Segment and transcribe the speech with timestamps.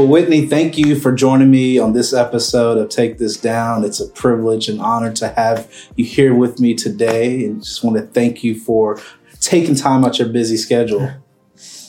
[0.00, 3.84] Well, Whitnee, thank you for joining me on this episode of Take This Down.
[3.84, 7.44] It's a privilege and honor to have you here with me today.
[7.44, 8.98] And just want to thank you for
[9.40, 11.06] taking time out your busy schedule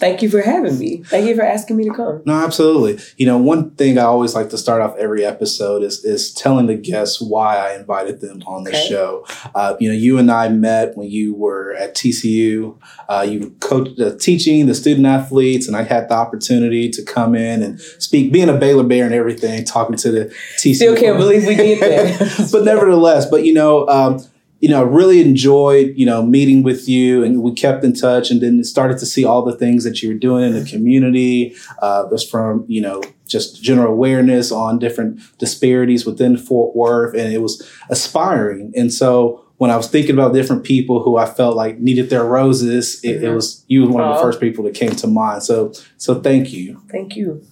[0.02, 1.04] Thank you for having me.
[1.04, 2.24] Thank you for asking me to come.
[2.26, 3.00] No, absolutely.
[3.18, 6.66] You know, one thing I always like to start off every episode is is telling
[6.66, 8.88] the guests why I invited them on the okay.
[8.90, 9.28] show.
[9.54, 12.76] Uh, you know, you and I met when you were at TCU.
[13.08, 17.36] Uh, you coached uh, teaching the student athletes, and I had the opportunity to come
[17.36, 20.26] in and speak, being a Baylor Bear and everything, talking to the
[20.58, 20.74] TCU.
[20.74, 22.50] Still can't believe we did that.
[22.52, 23.88] but nevertheless, but you know.
[23.88, 24.20] Um,
[24.62, 28.42] you know, really enjoyed, you know, meeting with you and we kept in touch and
[28.42, 31.56] then started to see all the things that you were doing in the community.
[31.82, 37.34] Uh, was from, you know, just general awareness on different disparities within Fort Worth and
[37.34, 38.72] it was aspiring.
[38.76, 42.24] And so when I was thinking about different people who I felt like needed their
[42.24, 43.26] roses, it, mm-hmm.
[43.26, 45.42] it was, you were one of the first people that came to mind.
[45.42, 46.84] So, so thank you.
[46.92, 47.44] Thank you.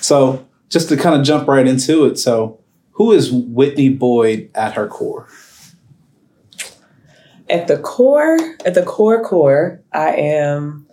[0.00, 2.18] So just to kind of jump right into it.
[2.18, 2.58] So
[2.92, 5.28] who is Whitnee Boyd at her core?
[7.48, 10.86] At the core, at the core core, I am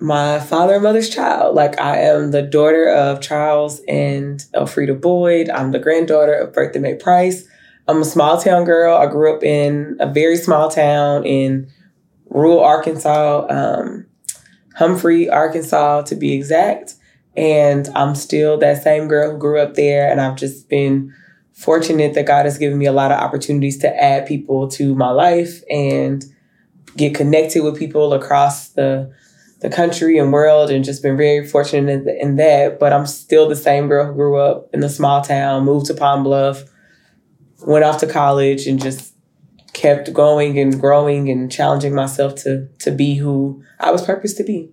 [0.00, 1.54] my father and mother's child.
[1.54, 5.50] Like I am the daughter of Charles and Elfrida Boyd.
[5.50, 7.46] I'm the granddaughter of Bertha Mae Price.
[7.86, 8.96] I'm a small town girl.
[8.96, 11.70] I grew up in a very small town in
[12.30, 14.06] rural Arkansas, um,
[14.76, 16.94] Humphrey, Arkansas, to be exact.
[17.36, 20.10] And I'm still that same girl who grew up there.
[20.10, 21.12] And I've just been
[21.60, 25.10] fortunate that God has given me a lot of opportunities to add people to my
[25.10, 26.24] life and
[26.96, 29.12] get connected with people across the
[29.60, 33.54] the country and world and just been very fortunate in, that but i'm still the
[33.54, 36.64] same girl who grew up in the small town moved to pine bluff
[37.66, 39.14] went off to college and just
[39.74, 44.44] kept going and growing and challenging myself to to be who i was purposed to
[44.44, 44.72] be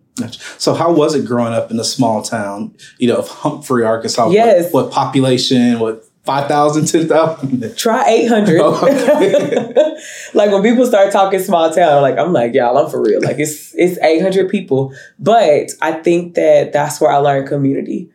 [0.58, 4.30] so how was it growing up in a small town, you know, of Humphrey, Arkansas?
[4.30, 4.74] Yes.
[4.74, 5.80] What, what population?
[5.80, 7.76] What 5,000, 10,000?
[7.78, 8.60] Try 800.
[8.60, 9.98] okay.
[10.34, 13.22] like when people start talking small town, like I'm like, y'all, I'm for real.
[13.22, 14.94] Like it's it's 800 people.
[15.18, 18.12] But I think that that's where I learned community.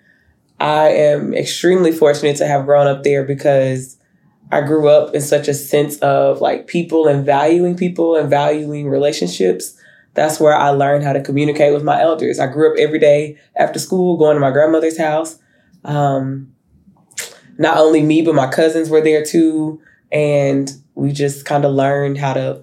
[0.60, 3.96] I am extremely fortunate to have grown up there because
[4.52, 8.90] I grew up in such a sense of like people and valuing people and valuing
[8.90, 9.74] relationships.
[10.12, 12.38] That's where I learned how to communicate with my elders.
[12.38, 15.38] I grew up every day after school going to my grandmother's house.
[15.84, 16.52] Um,
[17.58, 19.80] not only me, but my cousins were there too.
[20.10, 22.62] And we just kind of learned how to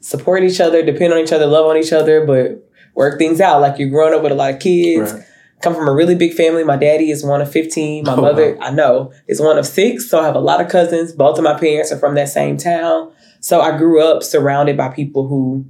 [0.00, 3.60] support each other, depend on each other, love on each other, but work things out.
[3.60, 5.12] Like you're growing up with a lot of kids.
[5.12, 5.22] Right.
[5.62, 6.64] Come from a really big family.
[6.64, 8.04] My daddy is one of 15.
[8.04, 8.66] My oh, mother, wow.
[8.66, 10.10] I know, is one of six.
[10.10, 11.12] So I have a lot of cousins.
[11.12, 13.12] Both of my parents are from that same town.
[13.40, 15.64] So I grew up surrounded by people who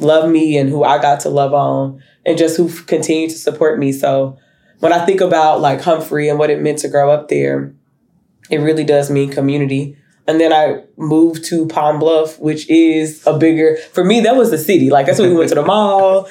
[0.00, 3.78] love me and who I got to love on and just who continue to support
[3.78, 3.92] me.
[3.92, 4.36] So
[4.80, 7.74] when I think about like Humphrey and what it meant to grow up there,
[8.50, 9.96] it really does mean community.
[10.26, 14.50] And then I moved to Pine Bluff, which is a bigger, for me, that was
[14.50, 14.90] the city.
[14.90, 16.28] Like, that's when we went to the mall.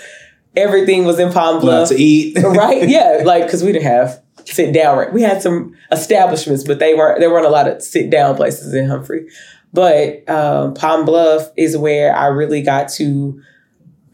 [0.55, 1.89] Everything was in Pine Bluff.
[1.89, 2.37] to eat.
[2.43, 2.87] right?
[2.89, 3.21] Yeah.
[3.25, 4.97] Like, because we didn't have sit down.
[4.97, 5.13] Right?
[5.13, 8.73] We had some establishments, but they weren't, there weren't a lot of sit down places
[8.73, 9.27] in Humphrey.
[9.73, 13.41] But um, Pine Bluff is where I really got to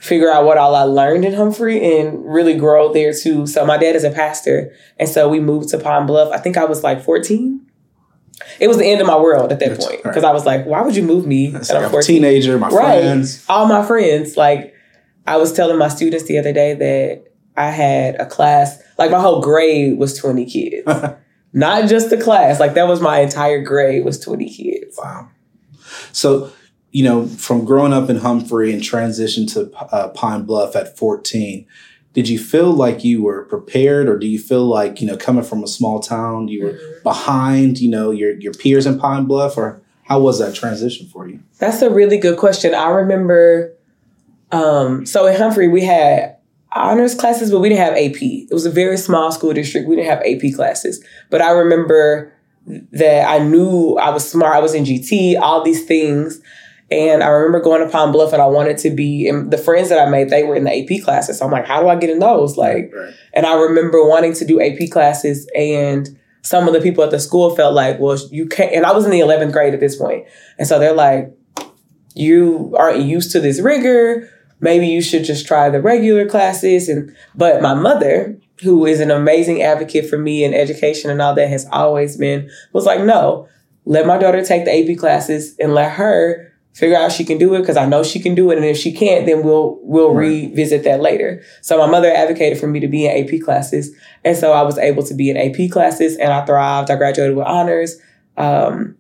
[0.06, 3.48] figure out what all I learned in Humphrey and really grow there too.
[3.48, 4.74] So my dad is a pastor.
[4.98, 6.32] And so we moved to Pine Bluff.
[6.32, 7.62] I think I was like 14.
[8.60, 10.30] It was the end of my world at that That's point because right.
[10.30, 11.48] I was like, why would you move me?
[11.48, 13.02] That's like I'm a teenager, my right.
[13.02, 13.44] friends.
[13.50, 14.38] All my friends.
[14.38, 14.76] Like
[15.26, 19.20] I was telling my students the other day that I had a class, like my
[19.20, 20.88] whole grade was 20 kids.
[21.54, 25.00] Not just the class, like that was my entire grade was 20 kids.
[25.02, 25.30] Wow.
[26.12, 26.52] So
[26.96, 31.68] you know, from growing up in Humphrey and transition to uh, Pine Bluff at 14,
[32.14, 35.44] did you feel like you were prepared or do you feel like, you know, coming
[35.44, 37.04] from a small town, you were mm-hmm.
[37.04, 41.28] behind, you know, your, your peers in Pine Bluff or how was that transition for
[41.28, 41.42] you?
[41.58, 42.74] That's a really good question.
[42.74, 43.74] I remember,
[44.54, 46.38] um, so in Humphrey, we had
[46.72, 48.22] honors classes, but we didn't have AP.
[48.22, 49.90] It was a very small school district.
[49.90, 51.04] We didn't have AP classes.
[51.30, 52.32] But I remember
[52.66, 54.56] that I knew I was smart.
[54.56, 56.40] I was in GT, all these things.
[56.96, 59.90] And I remember going to Pine Bluff and I wanted to be, and the friends
[59.90, 61.40] that I made, they were in the AP classes.
[61.40, 62.56] So I'm like, how do I get in those?
[62.56, 63.14] Like, right.
[63.34, 67.20] and I remember wanting to do AP classes and some of the people at the
[67.20, 69.96] school felt like, well, you can't, and I was in the 11th grade at this
[69.96, 70.26] point.
[70.58, 71.36] And so they're like,
[72.14, 74.30] you aren't used to this rigor.
[74.62, 76.88] Maybe you should just try the regular classes.
[76.88, 81.36] And, but my mother, who is an amazing advocate for me in education and all
[81.36, 83.50] that has always been, was like, no,
[83.86, 87.56] let my daughter take the AP classes and let her figure out she can do
[87.56, 88.58] it because I know she can do it.
[88.58, 90.28] And if she can't, then we'll we'll right.
[90.28, 91.42] revisit that later.
[91.62, 93.96] So my mother advocated for me to be in AP classes.
[94.24, 96.92] And so I was able to be in AP classes and I thrived.
[96.92, 97.98] I graduated with honors.
[98.38, 98.98] Um,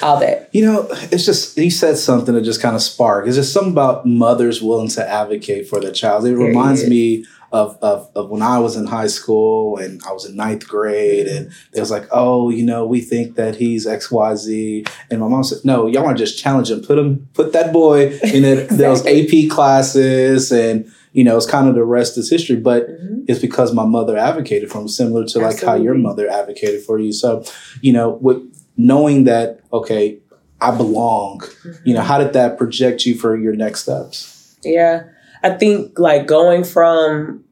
[0.00, 0.48] all that.
[0.52, 3.28] You know, it's just you said something that just kind of sparked.
[3.28, 6.24] It's just something about mothers willing to advocate for their child.
[6.24, 10.24] It reminds me of, of, of when I was in high school and I was
[10.24, 14.88] in ninth grade and it was like, oh, you know, we think that he's XYZ.
[15.10, 17.72] And my mom said, no, y'all want to just challenge him, put him, put that
[17.72, 18.76] boy in it, exactly.
[18.78, 23.24] those AP classes and, you know, it's kind of the rest is history, but mm-hmm.
[23.28, 25.54] it's because my mother advocated for him, similar to Absolutely.
[25.54, 27.12] like how your mother advocated for you.
[27.12, 27.44] So,
[27.82, 28.40] you know, with
[28.78, 30.18] knowing that, okay,
[30.62, 31.86] I belong, mm-hmm.
[31.86, 34.56] you know, how did that project you for your next steps?
[34.64, 35.04] Yeah.
[35.42, 37.44] I think like going from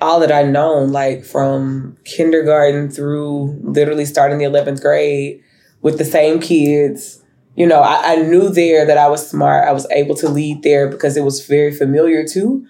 [0.00, 5.42] all that I've known, like from kindergarten through literally starting the 11th grade
[5.82, 7.22] with the same kids,
[7.56, 9.66] you know, I, I, knew there that I was smart.
[9.68, 12.66] I was able to lead there because it was very familiar too.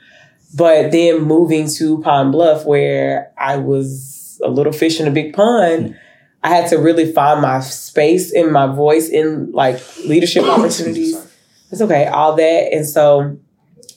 [0.55, 5.34] But then moving to Pine Bluff, where I was a little fish in a big
[5.34, 5.99] pond,
[6.43, 11.16] I had to really find my space and my voice in like leadership opportunities.
[11.70, 12.72] It's okay, all that.
[12.72, 13.38] And so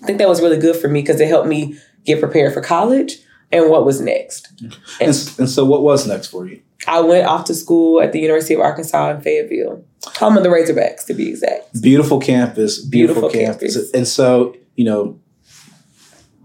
[0.02, 2.62] I think that was really good for me because it helped me get prepared for
[2.62, 3.18] college
[3.52, 4.52] and what was next.
[4.62, 6.62] And, and, and, so, what was next for you?
[6.88, 9.84] I went off to school at the University of Arkansas in Fayetteville.
[10.18, 11.82] Home of the Razorbacks, to be exact.
[11.82, 12.84] Beautiful campus.
[12.84, 13.76] Beautiful, beautiful campus.
[13.76, 13.92] campus.
[13.94, 15.20] And so, you know,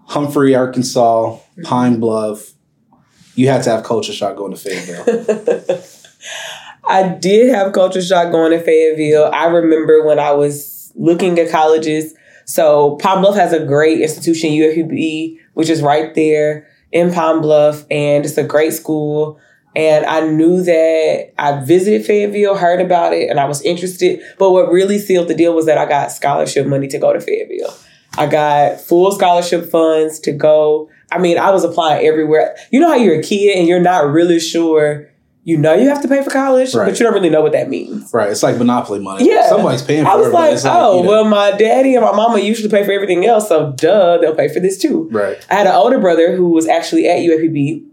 [0.06, 1.38] Humphrey, Arkansas.
[1.64, 2.52] Pine Bluff,
[3.34, 5.82] you had to have culture shock going to Fayetteville.
[6.84, 9.30] I did have culture shock going to Fayetteville.
[9.32, 14.50] I remember when I was looking at colleges so Pine Bluff has a great institution,
[14.50, 19.38] UFUB, which is right there in Pine Bluff, and it's a great school.
[19.74, 24.20] And I knew that I visited Fayetteville, heard about it, and I was interested.
[24.38, 27.20] But what really sealed the deal was that I got scholarship money to go to
[27.20, 27.74] Fayetteville.
[28.18, 30.90] I got full scholarship funds to go.
[31.10, 32.54] I mean, I was applying everywhere.
[32.70, 35.08] You know how you're a kid and you're not really sure
[35.44, 36.86] you know you have to pay for college, right.
[36.88, 38.12] but you don't really know what that means.
[38.14, 38.30] Right.
[38.30, 39.28] It's like monopoly money.
[39.28, 39.48] Yeah.
[39.48, 40.14] Somebody's paying for it.
[40.14, 41.08] I was it, like, oh, know.
[41.08, 44.48] well, my daddy and my mama usually pay for everything else, so duh, they'll pay
[44.48, 45.08] for this too.
[45.10, 45.44] Right.
[45.50, 47.84] I had an older brother who was actually at UFUB,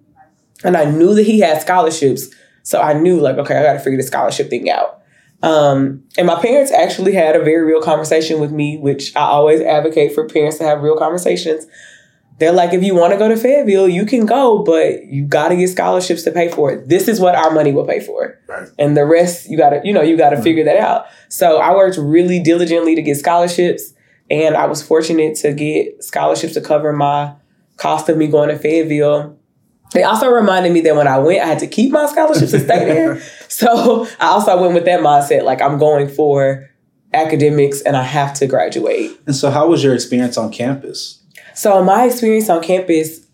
[0.63, 2.27] and I knew that he had scholarships,
[2.61, 5.01] so I knew like, okay, I got to figure the scholarship thing out.
[5.41, 9.61] Um, and my parents actually had a very real conversation with me, which I always
[9.61, 11.65] advocate for parents to have real conversations
[12.39, 15.49] they're like, if you want to go to Fayetteville, you can go, but you got
[15.49, 16.87] to get scholarships to pay for it.
[16.87, 18.39] This is what our money will pay for.
[18.47, 18.69] Right.
[18.79, 20.43] And the rest, you got to, you know, you got to right.
[20.43, 21.07] figure that out.
[21.27, 23.93] So I worked really diligently to get scholarships.
[24.31, 27.33] And I was fortunate to get scholarships to cover my
[27.77, 29.37] cost of me going to Fayetteville.
[29.93, 32.59] They also reminded me that when I went, I had to keep my scholarships to
[32.59, 33.21] stay there.
[33.49, 36.69] so I also went with that mindset, like I'm going for
[37.13, 39.11] academics and I have to graduate.
[39.25, 41.18] And so, how was your experience on campus?
[41.59, 43.27] So my experience on campus,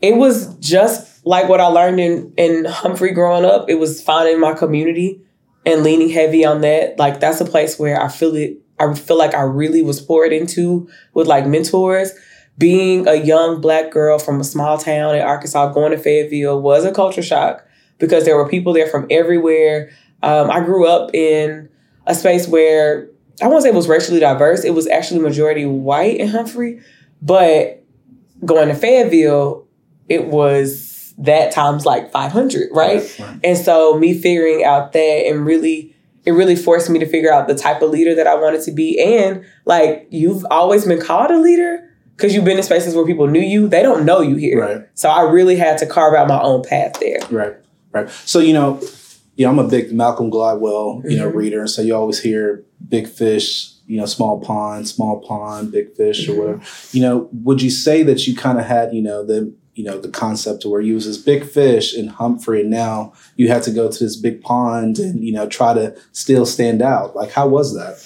[0.00, 3.68] it was just like what I learned in, in Humphrey growing up.
[3.68, 5.20] It was finding my community
[5.66, 6.96] and leaning heavy on that.
[6.96, 10.32] Like that's a place where I feel it I feel like I really was poured
[10.32, 12.12] into with like mentors.
[12.56, 16.84] Being a young black girl from a small town in Arkansas going to Fayetteville was
[16.84, 17.66] a culture shock
[17.98, 19.90] because there were people there from everywhere.
[20.22, 21.68] Um, I grew up in
[22.06, 23.08] a space where
[23.42, 24.64] I won't say it was racially diverse.
[24.64, 26.80] It was actually majority white in Humphrey,
[27.22, 27.84] but
[28.44, 29.66] going to Fayetteville,
[30.08, 33.18] it was that times like 500, right?
[33.18, 33.40] right?
[33.44, 35.94] And so me figuring out that and really,
[36.24, 38.72] it really forced me to figure out the type of leader that I wanted to
[38.72, 39.00] be.
[39.00, 43.26] And like, you've always been called a leader because you've been in spaces where people
[43.26, 43.68] knew you.
[43.68, 44.60] They don't know you here.
[44.60, 44.88] Right.
[44.94, 47.20] So I really had to carve out my own path there.
[47.30, 47.54] Right.
[47.92, 48.10] Right.
[48.10, 48.80] So, you know,
[49.36, 51.36] you know, I'm a big Malcolm Gladwell, you know, mm-hmm.
[51.36, 51.66] reader.
[51.66, 56.40] So you always hear big fish, you know, small pond, small pond, big fish, mm-hmm.
[56.40, 56.62] or whatever.
[56.92, 60.00] You know, would you say that you kind of had, you know, the you know
[60.00, 63.70] the concept where you was this big fish in Humphrey, and now you had to
[63.70, 67.14] go to this big pond and you know try to still stand out.
[67.14, 68.02] Like, how was that?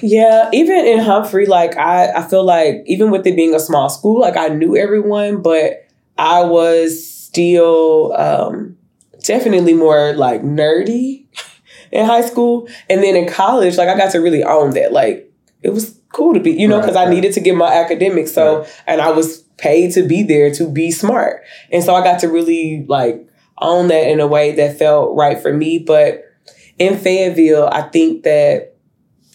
[0.00, 3.88] Yeah, even in Humphrey, like I, I feel like even with it being a small
[3.88, 8.76] school, like I knew everyone, but I was still um,
[9.24, 11.26] definitely more like nerdy
[11.94, 12.68] in high school.
[12.90, 14.92] And then in college, like I got to really own that.
[14.92, 15.32] Like
[15.62, 18.32] it was cool to be, you know, because right, I needed to get my academics.
[18.32, 18.82] So, right.
[18.86, 21.42] and I was paid to be there to be smart.
[21.70, 23.26] And so I got to really like
[23.58, 25.78] own that in a way that felt right for me.
[25.78, 26.24] But
[26.78, 28.76] in Fayetteville, I think that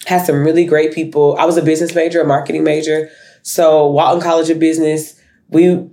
[0.06, 1.38] had some really great people.
[1.39, 3.10] I was a business major, a marketing major.
[3.42, 5.89] So Walton College of Business, we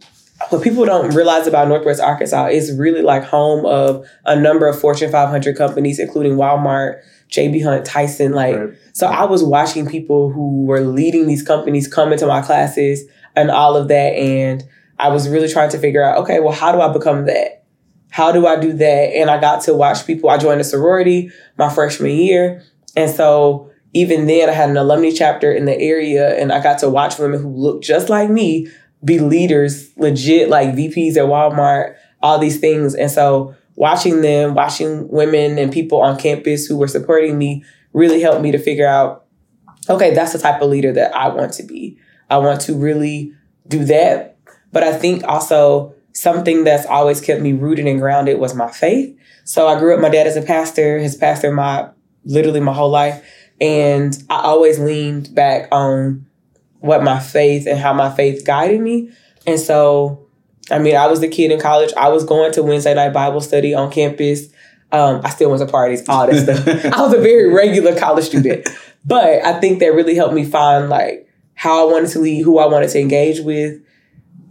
[0.50, 4.78] what people don't realize about Northwest Arkansas is really like home of a number of
[4.80, 8.32] Fortune 500 companies, including Walmart, JB Hunt, Tyson.
[8.32, 8.74] Like, right.
[8.92, 13.50] so I was watching people who were leading these companies come into my classes and
[13.50, 14.14] all of that.
[14.14, 14.64] And
[14.98, 17.64] I was really trying to figure out, okay, well, how do I become that?
[18.10, 18.84] How do I do that?
[18.84, 20.30] And I got to watch people.
[20.30, 22.62] I joined a sorority my freshman year.
[22.96, 26.78] And so even then, I had an alumni chapter in the area, and I got
[26.80, 28.68] to watch women who looked just like me
[29.04, 32.94] be leaders, legit like VPs at Walmart, all these things.
[32.94, 38.20] And so watching them, watching women and people on campus who were supporting me really
[38.20, 39.26] helped me to figure out
[39.88, 41.98] okay, that's the type of leader that I want to be.
[42.28, 43.32] I want to really
[43.68, 44.36] do that.
[44.72, 49.16] But I think also something that's always kept me rooted and grounded was my faith.
[49.44, 51.88] So I grew up, my dad is a pastor, his pastor my
[52.24, 53.24] literally my whole life.
[53.60, 56.26] And I always leaned back on
[56.80, 59.10] what my faith and how my faith guided me.
[59.46, 60.26] And so,
[60.70, 61.92] I mean, I was the kid in college.
[61.96, 64.48] I was going to Wednesday night Bible study on campus.
[64.92, 66.84] Um, I still went to parties, all that stuff.
[66.96, 68.68] I was a very regular college student.
[69.04, 72.58] But I think that really helped me find like how I wanted to lead, who
[72.58, 73.80] I wanted to engage with.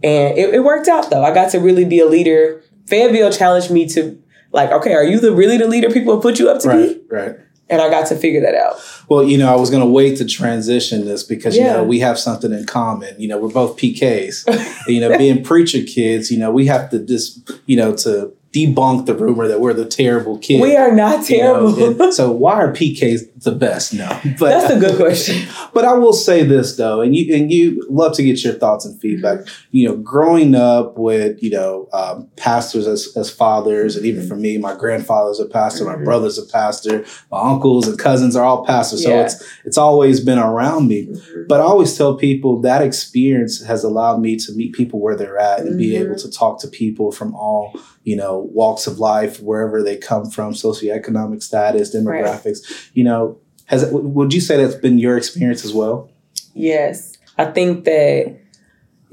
[0.02, 1.22] And it, it worked out though.
[1.22, 2.62] I got to really be a leader.
[2.86, 6.48] Fayetteville challenged me to like, okay, are you the really the leader people put you
[6.48, 7.14] up to right, be?
[7.14, 7.36] Right
[7.68, 8.76] and I got to figure that out.
[9.08, 11.62] Well, you know, I was going to wait to transition this because yeah.
[11.62, 13.20] you know we have something in common.
[13.20, 14.86] You know, we're both PKs.
[14.88, 19.06] you know, being preacher kids, you know, we have to just you know to debunk
[19.06, 20.62] the rumor that we're the terrible kids.
[20.62, 21.78] We are not terrible.
[21.78, 22.10] You know?
[22.10, 23.92] so why are PKs the best?
[23.92, 24.08] No,
[24.38, 25.46] but that's a good question.
[25.76, 28.86] But I will say this though, and you and you love to get your thoughts
[28.86, 29.40] and feedback.
[29.72, 34.36] You know, growing up with you know um, pastors as, as fathers, and even for
[34.36, 36.04] me, my grandfather's a pastor, my mm-hmm.
[36.04, 39.02] brother's a pastor, my uncles and cousins are all pastors.
[39.02, 39.24] So yeah.
[39.24, 41.08] it's it's always been around me.
[41.08, 41.42] Mm-hmm.
[41.46, 45.38] But I always tell people that experience has allowed me to meet people where they're
[45.38, 45.78] at and mm-hmm.
[45.78, 49.96] be able to talk to people from all you know walks of life, wherever they
[49.96, 52.70] come from, socioeconomic status, demographics.
[52.70, 52.90] Right.
[52.94, 56.08] You know, has would you say that's been your experience as well?
[56.54, 58.38] Yes, I think that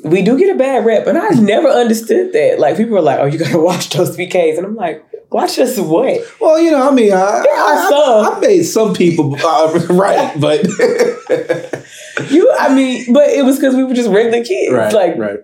[0.06, 2.60] we do get a bad rep, and I never understood that.
[2.60, 5.58] Like people are like, "Oh, you got to watch those PKs," and I'm like, "Watch
[5.58, 9.88] us what?" Well, you know, I mean, I, I, I, I made some people uh,
[9.90, 10.64] right, but
[12.30, 14.72] you, I mean, but it was because we were just regular kids.
[14.72, 15.40] Right, like, right.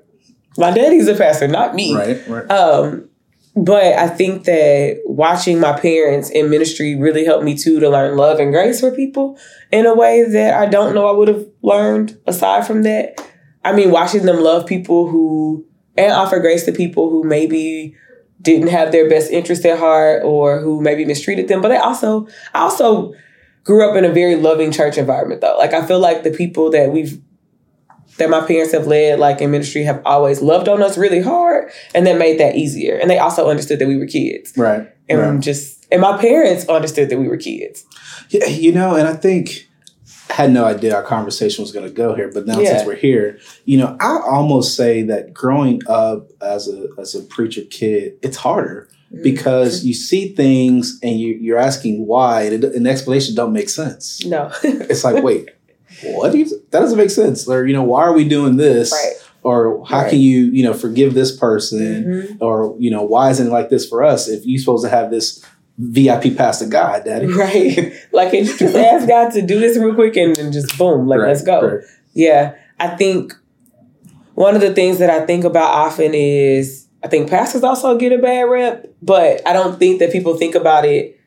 [0.58, 1.96] My daddy's a pastor, not me.
[1.96, 2.52] Right, right.
[2.52, 3.09] Um,
[3.66, 8.16] but I think that watching my parents in ministry really helped me too to learn
[8.16, 9.38] love and grace for people
[9.72, 13.22] in a way that I don't know I would have learned aside from that.
[13.66, 15.66] I mean, watching them love people who
[15.98, 17.96] and offer grace to people who maybe
[18.42, 21.62] didn't have their best interest at heart or who maybe mistreated them.
[21.62, 23.14] But I also I also
[23.66, 25.58] grew up in a very loving church environment though.
[25.58, 27.22] Like I feel like the people that we've
[28.20, 31.72] that my parents have led like in ministry have always loved on us really hard
[31.96, 35.20] and that made that easier and they also understood that we were kids right and
[35.20, 35.40] right.
[35.40, 37.86] just and my parents understood that we were kids
[38.30, 39.66] yeah you know and i think
[40.30, 42.78] I had no idea our conversation was going to go here but now yeah.
[42.78, 47.24] since we're here you know i almost say that growing up as a as a
[47.24, 49.24] preacher kid it's harder mm-hmm.
[49.24, 54.24] because you see things and you, are asking why and, the explanation don't make sense
[54.26, 55.50] no it's like wait
[56.04, 56.32] what?
[56.32, 57.48] do You, that doesn't make sense.
[57.48, 58.92] Or, you know, why are we doing this?
[58.92, 59.14] Right.
[59.42, 60.10] Or how right.
[60.10, 62.04] can you, you know, forgive this person?
[62.04, 62.44] Mm-hmm.
[62.44, 65.12] Or, you know, why isn't it like this for us if you're supposed to have
[65.12, 65.44] this
[65.78, 67.28] VIP pass to God, daddy?
[67.34, 67.94] Right.
[68.12, 71.08] like, can you just ask God to do this real quick and, and just boom,
[71.08, 71.28] like, right.
[71.30, 71.80] let's go.
[72.14, 72.56] Yeah.
[72.80, 73.34] I think
[74.36, 78.12] one of the things that I think about often is I think pastors also get
[78.12, 81.20] a bad rep, but I don't think that people think about it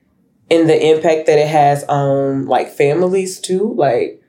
[0.50, 3.74] in the impact that it has on like families too.
[3.74, 4.21] Like,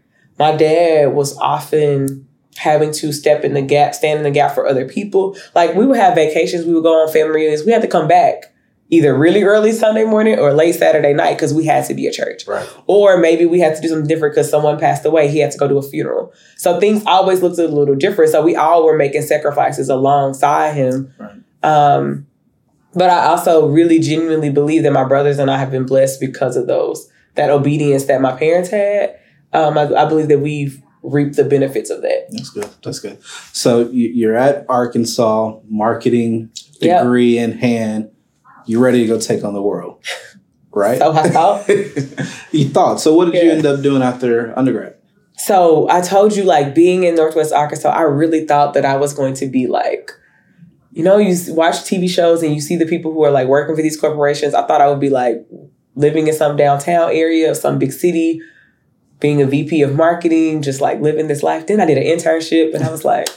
[0.43, 4.67] my dad was often having to step in the gap, stand in the gap for
[4.67, 5.37] other people.
[5.55, 7.63] Like we would have vacations, we would go on family reunions.
[7.65, 8.53] We had to come back
[8.89, 12.13] either really early Sunday morning or late Saturday night because we had to be at
[12.13, 12.45] church.
[12.45, 12.69] Right.
[12.87, 15.29] Or maybe we had to do something different because someone passed away.
[15.29, 16.33] He had to go to a funeral.
[16.57, 18.31] So things always looked a little different.
[18.31, 21.13] So we all were making sacrifices alongside him.
[21.17, 21.39] Right.
[21.63, 22.27] Um,
[22.93, 26.57] but I also really genuinely believe that my brothers and I have been blessed because
[26.57, 29.17] of those, that obedience that my parents had
[29.53, 32.27] um, I, I believe that we've reaped the benefits of that.
[32.31, 32.69] That's good.
[32.83, 33.21] That's good.
[33.51, 37.49] So you're at Arkansas, marketing degree yep.
[37.49, 38.09] in hand.
[38.65, 40.03] You're ready to go take on the world,
[40.71, 40.97] right?
[40.97, 41.67] so I thought.
[42.51, 43.01] you thought.
[43.01, 43.43] So what did yeah.
[43.43, 44.95] you end up doing after undergrad?
[45.35, 49.13] So I told you, like being in Northwest Arkansas, I really thought that I was
[49.13, 50.11] going to be like,
[50.91, 53.75] you know, you watch TV shows and you see the people who are like working
[53.75, 54.53] for these corporations.
[54.53, 55.45] I thought I would be like
[55.95, 58.41] living in some downtown area of some big city
[59.23, 61.65] being a VP of marketing, just like living this life.
[61.65, 63.29] Then I did an internship and I was like,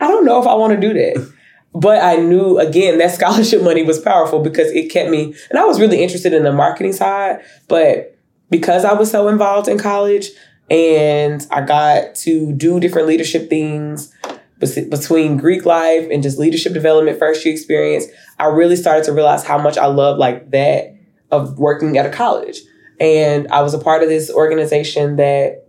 [0.00, 1.32] I don't know if I want to do that.
[1.74, 5.66] But I knew again that scholarship money was powerful because it kept me, and I
[5.66, 7.44] was really interested in the marketing side.
[7.68, 8.16] But
[8.48, 10.30] because I was so involved in college
[10.70, 14.12] and I got to do different leadership things
[14.58, 18.06] between Greek life and just leadership development first year experience,
[18.38, 20.96] I really started to realize how much I love like that
[21.30, 22.60] of working at a college.
[23.00, 25.66] And I was a part of this organization that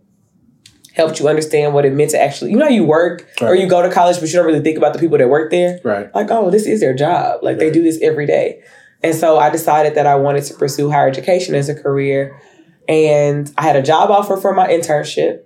[0.94, 3.50] helped you understand what it meant to actually, you know, you work right.
[3.50, 5.50] or you go to college, but you don't really think about the people that work
[5.50, 5.80] there.
[5.84, 6.14] Right.
[6.14, 7.42] Like, oh, this is their job.
[7.42, 7.60] Like right.
[7.60, 8.62] they do this every day.
[9.02, 12.40] And so I decided that I wanted to pursue higher education as a career.
[12.88, 15.44] And I had a job offer for my internship.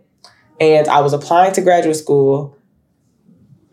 [0.59, 2.57] And I was applying to graduate school.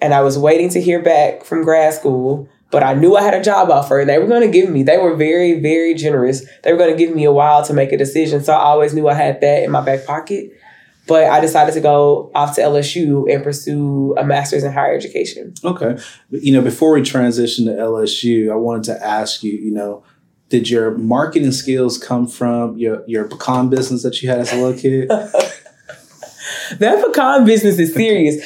[0.01, 2.49] And I was waiting to hear back from grad school.
[2.73, 4.83] But I knew I had a job offer and they were going to give me,
[4.83, 6.43] they were very, very generous.
[6.63, 8.43] They were going to give me a while to make a decision.
[8.43, 10.59] So I always knew I had that in my back pocket.
[11.07, 15.53] But I decided to go off to LSU and pursue a master's in higher education.
[15.63, 15.99] Okay.
[16.31, 20.03] You know, before we transition to LSU, I wanted to ask you, you know,
[20.49, 24.57] did your marketing skills come from your, your pecan business that you had as a
[24.57, 25.09] little kid?
[26.79, 28.43] that pecan business is serious.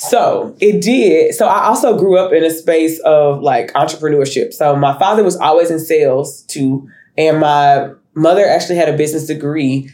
[0.00, 1.34] So it did.
[1.34, 4.52] So I also grew up in a space of like entrepreneurship.
[4.52, 6.88] So my father was always in sales too.
[7.18, 9.90] And my mother actually had a business degree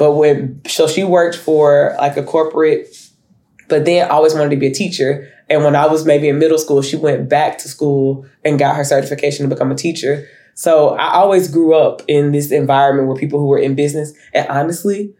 [0.00, 2.88] but when so she worked for like a corporate,
[3.68, 5.30] but then always wanted to be a teacher.
[5.50, 8.76] And when I was maybe in middle school, she went back to school and got
[8.76, 10.26] her certification to become a teacher.
[10.54, 14.14] So I always grew up in this environment where people who were in business.
[14.32, 15.14] And honestly,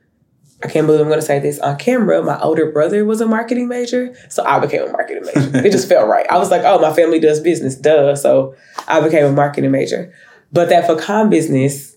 [0.62, 2.22] I can't believe I'm going to say this on camera.
[2.22, 5.56] My older brother was a marketing major, so I became a marketing major.
[5.66, 6.30] it just felt right.
[6.30, 8.14] I was like, oh, my family does business, duh.
[8.14, 8.54] So
[8.86, 10.12] I became a marketing major.
[10.52, 11.96] But that pecan business,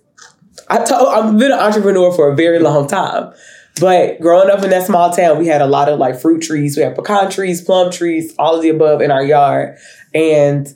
[0.70, 3.34] I told oh, I've been an entrepreneur for a very long time.
[3.82, 6.78] But growing up in that small town, we had a lot of like fruit trees.
[6.78, 9.78] We had pecan trees, plum trees, all of the above in our yard.
[10.14, 10.74] And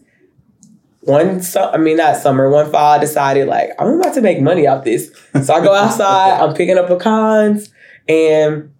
[1.01, 4.67] one, I mean, not summer, one fall, I decided like, I'm about to make money
[4.67, 5.09] off this.
[5.41, 7.69] So I go outside, I'm picking up pecans
[8.07, 8.73] and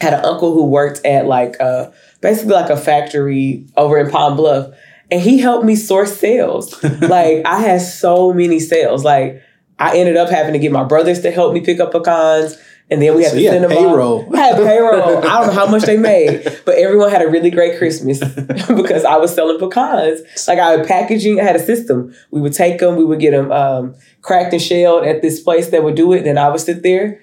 [0.00, 4.36] had an uncle who worked at like, uh, basically like a factory over in Pine
[4.36, 4.74] Bluff.
[5.10, 6.82] And he helped me source sales.
[7.00, 9.04] like I had so many sales.
[9.04, 9.42] Like
[9.78, 12.56] I ended up having to get my brothers to help me pick up pecans.
[12.90, 14.36] And then we had so to send them payroll.
[14.36, 15.18] I had payroll.
[15.24, 18.18] I don't know how much they made, but everyone had a really great Christmas
[18.68, 20.22] because I was selling pecans.
[20.48, 22.12] Like I had packaging, I had a system.
[22.32, 25.68] We would take them, we would get them um, cracked and shelled at this place
[25.68, 26.24] that would do it.
[26.24, 27.22] Then I would sit there,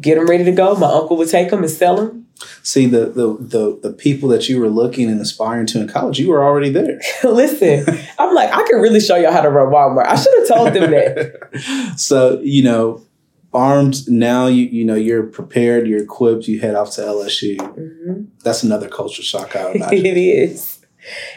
[0.00, 0.74] get them ready to go.
[0.76, 2.24] My uncle would take them and sell them
[2.62, 6.18] see the, the the the people that you were looking and aspiring to in college,
[6.18, 7.00] you were already there.
[7.24, 7.84] Listen,
[8.18, 10.06] I'm like, I can really show y'all how to run Walmart.
[10.06, 11.94] I should have told them that.
[11.96, 13.04] so you know,
[13.52, 16.48] armed now, you you know you're prepared, you're equipped.
[16.48, 17.56] You head off to LSU.
[17.56, 18.24] Mm-hmm.
[18.42, 19.56] That's another culture shock.
[19.56, 20.80] I imagine it is.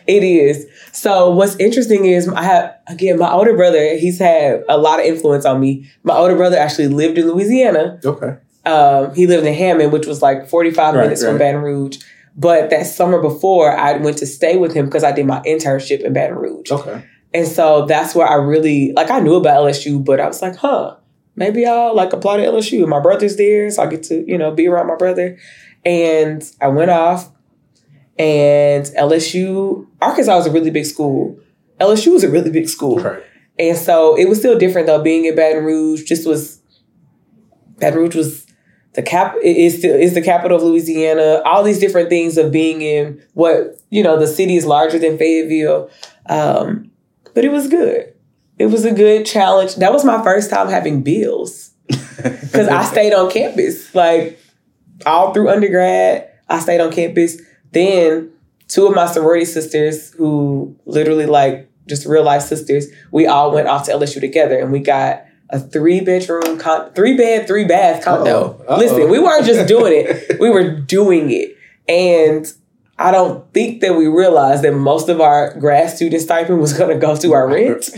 [0.08, 0.66] It is.
[0.94, 3.98] So what's interesting is I have again my older brother.
[3.98, 5.90] He's had a lot of influence on me.
[6.04, 8.00] My older brother actually lived in Louisiana.
[8.04, 8.38] Okay.
[8.68, 11.30] Um, he lived in Hammond, which was like 45 right, minutes right.
[11.30, 11.98] from Baton Rouge.
[12.36, 16.02] But that summer before, I went to stay with him because I did my internship
[16.02, 16.72] in Baton Rouge.
[16.72, 17.04] Okay.
[17.34, 20.56] And so that's where I really like I knew about LSU, but I was like,
[20.56, 20.98] huh,
[21.36, 22.88] maybe I'll like apply to LSU.
[22.88, 25.38] My brother's there, so I get to, you know, be around my brother.
[25.84, 27.32] And I went off
[28.20, 31.40] and LSU, Arkansas was a really big school.
[31.80, 33.00] LSU was a really big school.
[33.00, 33.24] Right.
[33.60, 36.62] And so it was still different though, being in Baton Rouge just was
[37.80, 38.47] Baton Rouge was
[38.98, 41.40] the cap is still is the capital of Louisiana.
[41.46, 45.20] All these different things of being in what you know the city is larger than
[45.20, 45.92] Fayetteville,
[46.26, 46.90] um,
[47.36, 48.12] but it was good.
[48.58, 49.76] It was a good challenge.
[49.76, 54.40] That was my first time having bills because I stayed on campus like
[55.06, 56.32] all through undergrad.
[56.50, 57.40] I stayed on campus.
[57.74, 58.32] Then
[58.68, 63.68] two of my sorority sisters, who literally like just real life sisters, we all went
[63.68, 68.04] off to LSU together, and we got a three bedroom, con- three bed, three bath
[68.04, 68.58] condo.
[68.60, 68.66] Uh-oh.
[68.68, 68.78] Uh-oh.
[68.78, 71.58] Listen, we weren't just doing it; we were doing it,
[71.88, 72.52] and
[73.00, 76.90] I don't think that we realized that most of our grad student stipend was going
[76.90, 77.90] to go to our rent,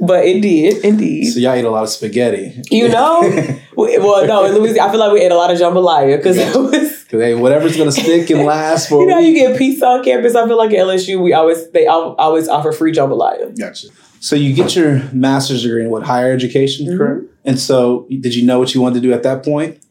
[0.00, 1.26] but it did indeed.
[1.26, 2.60] So y'all ate a lot of spaghetti.
[2.68, 3.20] You know,
[3.76, 6.54] well, no, in Louisiana, I feel like we ate a lot of jambalaya because it
[6.56, 6.98] was.
[7.10, 9.02] Hey, whatever's gonna stick and last for.
[9.02, 10.36] you know, you get pizza on campus.
[10.36, 13.58] I feel like at LSU, we always they always offer free jambalaya.
[13.58, 13.88] Gotcha.
[14.20, 16.98] So you get your master's degree in what higher education, mm-hmm.
[16.98, 17.24] correct?
[17.44, 19.82] And so, did you know what you wanted to do at that point?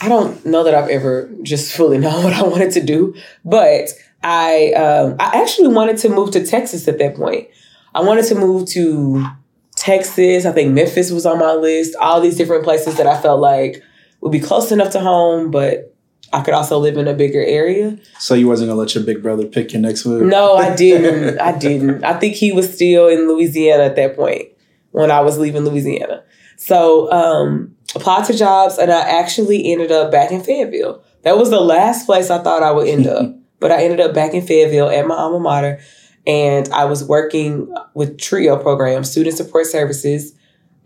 [0.00, 3.88] I don't know that I've ever just fully known what I wanted to do, but
[4.22, 7.48] I um, I actually wanted to move to Texas at that point.
[7.92, 9.26] I wanted to move to
[9.74, 10.46] Texas.
[10.46, 11.96] I think Memphis was on my list.
[12.00, 13.82] All these different places that I felt like
[14.20, 15.93] would be close enough to home, but
[16.32, 17.98] I could also live in a bigger area.
[18.18, 20.26] So you wasn't gonna let your big brother pick your next move?
[20.26, 21.38] No, I didn't.
[21.38, 22.04] I didn't.
[22.04, 24.48] I think he was still in Louisiana at that point
[24.90, 26.24] when I was leaving Louisiana.
[26.56, 31.02] So um, applied to jobs, and I actually ended up back in Fayetteville.
[31.22, 34.14] That was the last place I thought I would end up, but I ended up
[34.14, 35.80] back in Fayetteville at my alma mater,
[36.26, 40.32] and I was working with TRIO program, Student Support Services,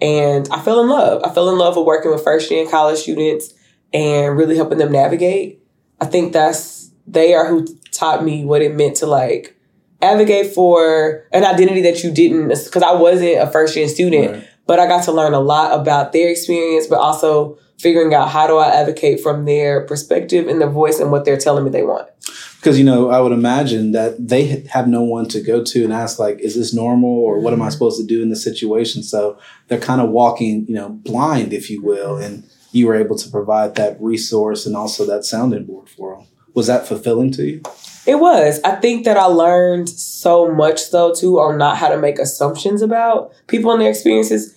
[0.01, 1.23] and I fell in love.
[1.25, 3.55] I fell in love with working with first year college students
[3.93, 5.63] and really helping them navigate.
[6.01, 9.57] I think that's they are who taught me what it meant to like
[10.01, 14.49] advocate for an identity that you didn't because I wasn't a first year student, right.
[14.67, 18.47] but I got to learn a lot about their experience, but also figuring out how
[18.47, 21.85] do I advocate from their perspective and their voice and what they're telling me they
[21.85, 22.09] want.
[22.57, 25.93] Because you know, I would imagine that they have no one to go to and
[25.93, 27.73] ask, like, "Is this normal?" or "What am I mm-hmm.
[27.73, 31.71] supposed to do in this situation?" So they're kind of walking, you know, blind, if
[31.71, 35.89] you will, and you were able to provide that resource and also that sounding board
[35.89, 36.27] for them.
[36.55, 37.63] Was that fulfilling to you?
[38.07, 38.61] It was.
[38.65, 42.83] I think that I learned so much though too on not how to make assumptions
[42.83, 44.57] about people and their experiences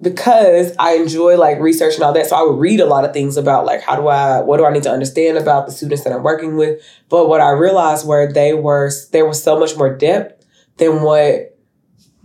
[0.00, 2.26] because I enjoy like research and all that.
[2.26, 4.66] So I would read a lot of things about like how do I what do
[4.66, 6.82] I need to understand about the students that I'm working with.
[7.08, 10.44] But what I realized were they were there was so much more depth
[10.76, 11.58] than what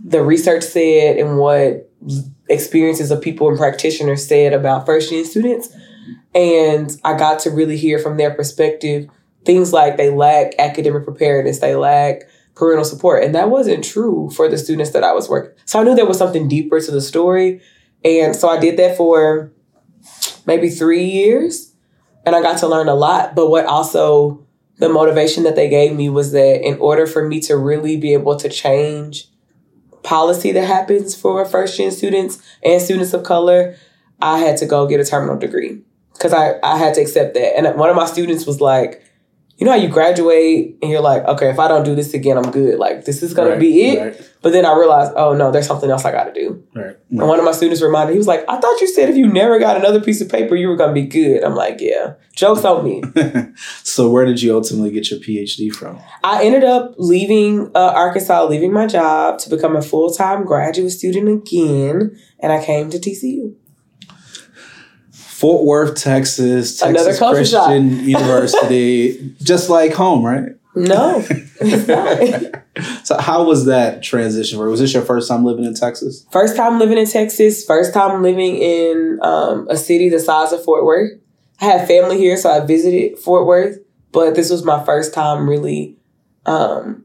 [0.02, 1.90] the research said and what
[2.50, 5.74] experiences of people and practitioners said about first year students.
[6.34, 9.08] And I got to really hear from their perspective
[9.44, 12.22] things like they lack academic preparedness, they lack
[12.54, 13.24] parental support.
[13.24, 15.52] And that wasn't true for the students that I was working.
[15.64, 17.62] So I knew there was something deeper to the story.
[18.04, 19.52] And so I did that for
[20.46, 21.74] maybe three years
[22.26, 23.34] and I got to learn a lot.
[23.34, 27.40] But what also the motivation that they gave me was that in order for me
[27.40, 29.29] to really be able to change
[30.10, 33.76] policy that happens for first gen students and students of color,
[34.20, 35.82] I had to go get a terminal degree
[36.14, 37.56] because I, I had to accept that.
[37.56, 39.04] And one of my students was like,
[39.60, 42.38] you know how you graduate and you're like, okay, if I don't do this again,
[42.38, 42.78] I'm good.
[42.78, 44.00] Like this is gonna right, be it.
[44.00, 44.30] Right.
[44.40, 46.64] But then I realized, oh no, there's something else I got to do.
[46.74, 49.16] Right, And one of my students reminded, he was like, I thought you said if
[49.16, 51.44] you never got another piece of paper, you were gonna be good.
[51.44, 53.02] I'm like, yeah, jokes on me.
[53.82, 56.00] so where did you ultimately get your PhD from?
[56.24, 60.92] I ended up leaving uh, Arkansas, leaving my job to become a full time graduate
[60.92, 63.54] student again, and I came to TCU.
[65.40, 70.50] Fort Worth, Texas, Texas Christian University, just like home, right?
[70.74, 71.22] No,
[73.04, 74.58] so how was that transition?
[74.58, 76.26] Was this your first time living in Texas?
[76.30, 77.64] First time living in Texas.
[77.64, 81.18] First time living in um, a city the size of Fort Worth.
[81.58, 83.78] I had family here, so I visited Fort Worth,
[84.12, 85.96] but this was my first time really
[86.44, 87.04] um,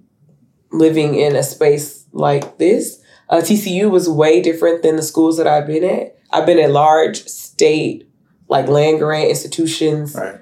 [0.71, 3.01] living in a space like this.
[3.29, 6.17] Uh, TCU was way different than the schools that I've been at.
[6.31, 8.09] I've been at large state
[8.47, 10.15] like land grant institutions.
[10.15, 10.35] Right.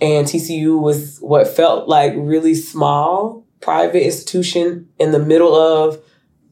[0.00, 6.00] And TCU was what felt like really small private institution in the middle of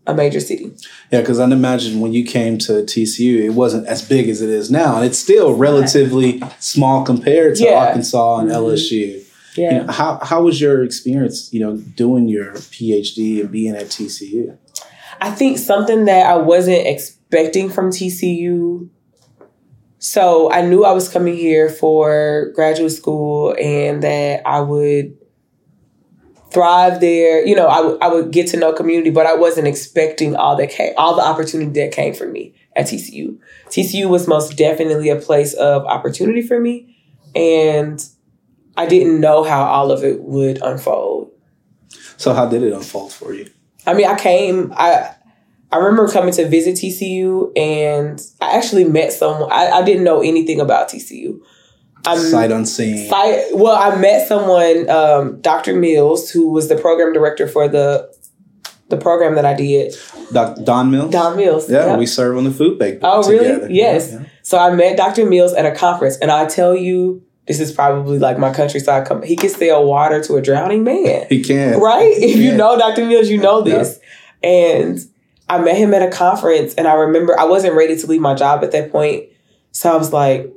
[0.07, 0.73] a major city.
[1.13, 4.49] Yeah, because I'd imagine when you came to TCU, it wasn't as big as it
[4.49, 7.87] is now, and it's still relatively small compared to yeah.
[7.87, 8.59] Arkansas and mm-hmm.
[8.59, 9.25] LSU.
[9.57, 9.73] Yeah.
[9.73, 11.53] You know, how how was your experience?
[11.53, 14.57] You know, doing your PhD and being at TCU.
[15.21, 18.89] I think something that I wasn't expecting from TCU
[19.99, 25.17] so I knew I was coming here for graduate school and that I would
[26.53, 27.45] thrive there.
[27.45, 30.57] You know, I, w- I would get to know community, but I wasn't expecting all
[30.57, 33.39] that came, all the opportunity that came for me at TCU.
[33.69, 36.97] TCU was most definitely a place of opportunity for me.
[37.35, 38.05] And
[38.77, 41.33] I didn't know how all of it would unfold.
[42.17, 43.51] So how did it unfold for you?
[43.87, 45.15] I mean, I came, I
[45.71, 49.51] I remember coming to visit TCU and I actually met someone.
[49.53, 51.41] I, I didn't know anything about TCU.
[52.07, 53.09] I'm, sight unseen.
[53.09, 55.75] Sight, well, I met someone, um, Dr.
[55.75, 58.11] Mills, who was the program director for the
[58.89, 59.95] the program that I did.
[60.33, 61.11] Doc, Don Mills?
[61.11, 61.71] Don Mills.
[61.71, 63.01] Yeah, we serve on the food bank.
[63.03, 63.75] Oh, really?
[63.75, 64.11] Yes.
[64.11, 64.27] Yeah, yeah.
[64.43, 65.29] So I met Dr.
[65.29, 69.07] Mills at a conference, and I tell you, this is probably like my countryside.
[69.25, 71.27] He can sell water to a drowning man.
[71.29, 71.79] he can.
[71.81, 72.17] Right?
[72.17, 72.43] He if can.
[72.43, 73.05] you know Dr.
[73.05, 74.01] Mills, you know this.
[74.43, 74.49] Yeah.
[74.49, 74.99] And
[75.49, 78.35] I met him at a conference and I remember I wasn't ready to leave my
[78.35, 79.25] job at that point.
[79.73, 80.53] So I was like,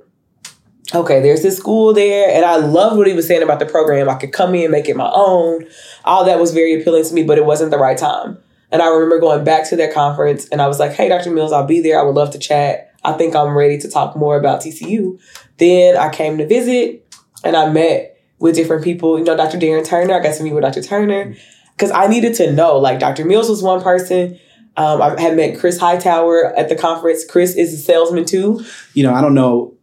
[0.94, 2.30] okay, there's this school there.
[2.30, 4.10] And I loved what he was saying about the program.
[4.10, 5.66] I could come in, and make it my own.
[6.04, 8.38] All that was very appealing to me, but it wasn't the right time.
[8.72, 11.32] And I remember going back to that conference and I was like, hey, Dr.
[11.32, 12.00] Mills, I'll be there.
[12.00, 12.94] I would love to chat.
[13.04, 15.20] I think I'm ready to talk more about TCU.
[15.58, 17.06] Then I came to visit
[17.44, 19.18] and I met with different people.
[19.18, 19.58] You know, Dr.
[19.58, 20.14] Darren Turner.
[20.14, 20.82] I got to meet with Dr.
[20.82, 21.36] Turner
[21.76, 22.78] because I needed to know.
[22.78, 23.26] Like, Dr.
[23.26, 24.40] Mills was one person.
[24.78, 27.26] Um, I had met Chris Hightower at the conference.
[27.26, 28.64] Chris is a salesman too.
[28.94, 29.76] You know, I don't know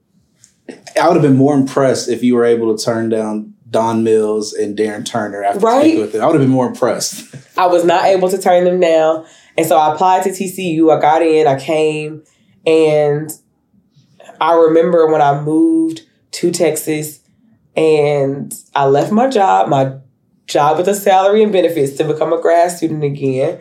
[1.00, 4.52] I would have been more impressed if you were able to turn down Don Mills
[4.52, 5.80] and Darren Turner after Right.
[5.82, 6.22] speaking with them.
[6.22, 7.34] I would have been more impressed.
[7.58, 9.26] I was not able to turn them down.
[9.56, 10.96] And so I applied to TCU.
[10.96, 12.22] I got in, I came,
[12.66, 13.30] and
[14.40, 17.20] I remember when I moved to Texas
[17.76, 19.96] and I left my job, my
[20.46, 23.60] job with a salary and benefits to become a grad student again.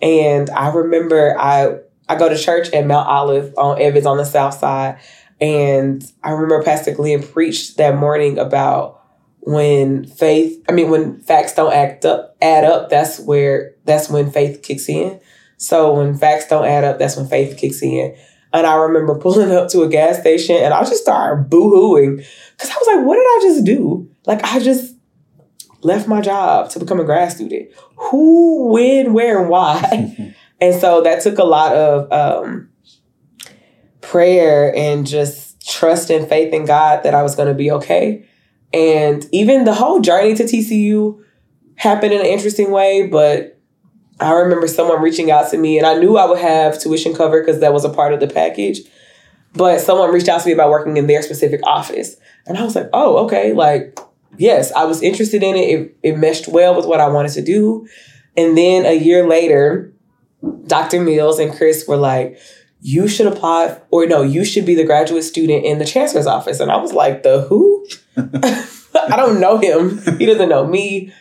[0.00, 1.78] And I remember I
[2.08, 4.98] I go to church at Mount Olive on Evans on the south side.
[5.40, 9.02] And I remember Pastor Glenn preached that morning about
[9.40, 14.30] when faith, I mean, when facts don't act up, add up, that's where, that's when
[14.30, 15.20] faith kicks in.
[15.56, 18.16] So when facts don't add up, that's when faith kicks in.
[18.52, 22.70] And I remember pulling up to a gas station and I just started boo-hooing because
[22.70, 24.10] I was like, what did I just do?
[24.26, 24.93] Like, I just
[25.84, 27.70] left my job to become a grad student.
[27.96, 30.34] Who, when, where, and why?
[30.60, 32.70] and so that took a lot of um,
[34.00, 38.26] prayer and just trust and faith in God that I was going to be okay.
[38.72, 41.22] And even the whole journey to TCU
[41.76, 43.60] happened in an interesting way, but
[44.20, 47.44] I remember someone reaching out to me and I knew I would have tuition covered
[47.44, 48.80] because that was a part of the package.
[49.52, 52.16] But someone reached out to me about working in their specific office.
[52.46, 53.52] And I was like, oh, okay.
[53.52, 53.98] Like,
[54.38, 55.68] yes, I was interested in it.
[55.68, 57.86] It, it meshed well with what I wanted to do.
[58.36, 59.92] And then a year later,
[60.66, 61.00] Dr.
[61.00, 62.38] Mills and Chris were like,
[62.80, 66.60] you should apply, or no, you should be the graduate student in the chancellor's office.
[66.60, 67.86] And I was like, the who?
[68.16, 69.98] I don't know him.
[70.18, 71.12] He doesn't know me.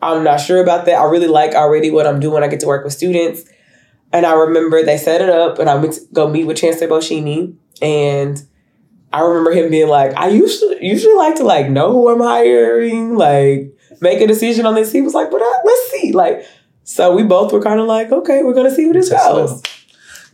[0.00, 0.98] I'm not sure about that.
[0.98, 2.42] I really like already what I'm doing.
[2.42, 3.44] I get to work with students.
[4.12, 6.88] And I remember they set it up and I went to go meet with Chancellor
[6.88, 7.54] Boschini.
[7.80, 8.42] And
[9.12, 13.16] I remember him being like, I usually usually like to like know who I'm hiring,
[13.16, 14.92] like make a decision on this.
[14.92, 16.12] He was like, but uh, let's see.
[16.12, 16.44] Like,
[16.84, 19.52] so we both were kind of like, okay, we're gonna see where this it goes.
[19.62, 19.68] out.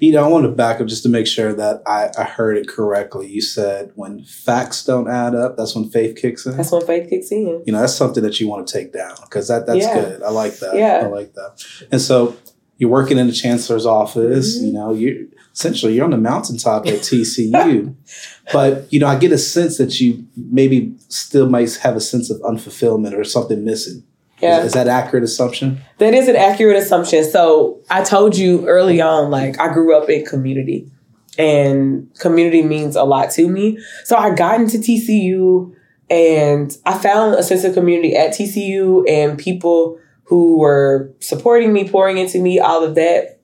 [0.00, 2.56] You know, I want to back up just to make sure that I, I heard
[2.56, 3.26] it correctly.
[3.26, 6.56] You said when facts don't add up, that's when faith kicks in.
[6.56, 7.64] That's when faith kicks in.
[7.66, 9.94] you know, that's something that you want to take down because that that's Yeah.
[10.00, 10.22] good.
[10.22, 10.76] I like that.
[10.76, 11.00] Yeah.
[11.02, 11.64] I like that.
[11.90, 12.36] And so
[12.78, 14.58] you're working in the chancellor's office.
[14.58, 14.66] Mhm.
[14.66, 17.94] You know, you essentially you're on the mountaintop at TCU,
[18.52, 22.30] but you know, I get a sense that you maybe still might have a sense
[22.30, 24.04] of unfulfillment or something missing.
[24.40, 24.60] Yeah.
[24.60, 25.80] Is, is that accurate assumption?
[25.98, 27.24] That is an accurate assumption.
[27.24, 30.88] So I told you early on, like I grew up in community
[31.36, 33.78] and community means a lot to me.
[34.04, 35.74] So I got into TCU
[36.08, 41.88] and I found a sense of community at TCU and people who were supporting me,
[41.88, 43.40] pouring into me, all of that.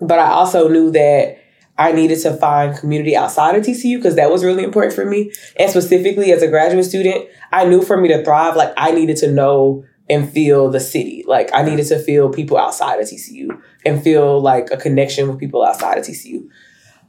[0.00, 1.38] But I also knew that
[1.76, 5.32] I needed to find community outside of TCU because that was really important for me.
[5.58, 9.16] And specifically as a graduate student, I knew for me to thrive, like I needed
[9.18, 11.24] to know and feel the city.
[11.26, 15.38] Like I needed to feel people outside of TCU and feel like a connection with
[15.38, 16.48] people outside of TCU.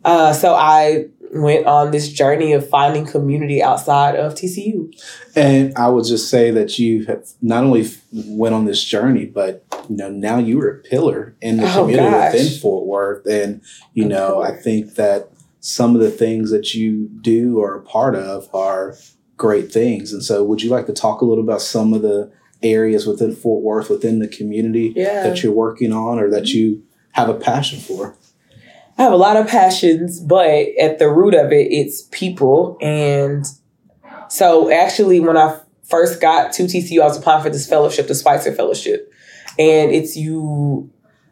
[0.06, 4.94] Uh, so I went on this journey of finding community outside of TCU.
[5.36, 9.66] And I would just say that you have not only went on this journey, but
[9.90, 12.34] you know now you are a pillar in the Oh, community gosh.
[12.34, 13.62] within Fort Worth, and
[13.94, 17.82] you know I think that some of the things that you do or are a
[17.84, 18.96] part of are
[19.36, 20.14] great things.
[20.14, 22.32] And so, would you like to talk a little about some of the
[22.64, 25.24] areas within Fort Worth, within the community Yeah.
[25.24, 28.16] that you're working on, or that you have a passion for?
[28.98, 32.78] I have a lot of passions, but at the root of it, it's people.
[32.82, 33.46] And
[34.30, 38.16] so, actually, when I first got to TCU, I was applying for this fellowship, the
[38.16, 39.12] Schweitzer Fellowship.
[39.60, 40.90] And it's you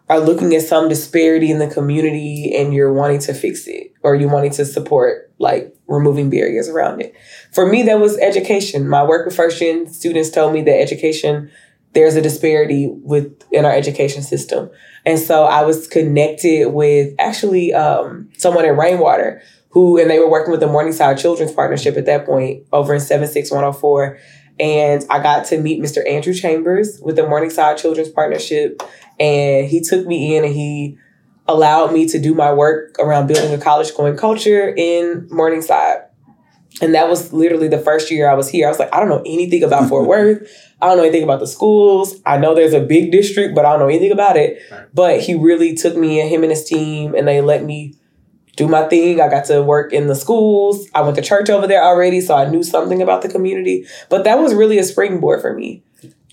[0.09, 4.15] are looking at some disparity in the community and you're wanting to fix it or
[4.15, 7.15] you're wanting to support like removing barriers around it.
[7.51, 8.87] For me, that was education.
[8.87, 11.49] My work with first gen students told me that education,
[11.93, 14.69] there's a disparity with in our education system.
[15.05, 20.29] And so I was connected with actually um, someone in Rainwater who, and they were
[20.29, 24.19] working with the Morningside Children's Partnership at that point over in 76104.
[24.59, 26.07] And I got to meet Mr.
[26.07, 28.83] Andrew Chambers with the Morningside Children's Partnership.
[29.19, 30.97] And he took me in and he
[31.47, 36.03] allowed me to do my work around building a college going culture in Morningside.
[36.81, 38.67] And that was literally the first year I was here.
[38.67, 40.47] I was like, I don't know anything about Fort Worth.
[40.83, 42.19] I don't know anything about the schools.
[42.25, 44.61] I know there's a big district, but I don't know anything about it.
[44.69, 44.85] Right.
[44.93, 47.95] But he really took me and him and his team, and they let me
[48.57, 49.21] do my thing.
[49.21, 50.89] I got to work in the schools.
[50.93, 53.87] I went to church over there already, so I knew something about the community.
[54.09, 55.83] But that was really a springboard for me.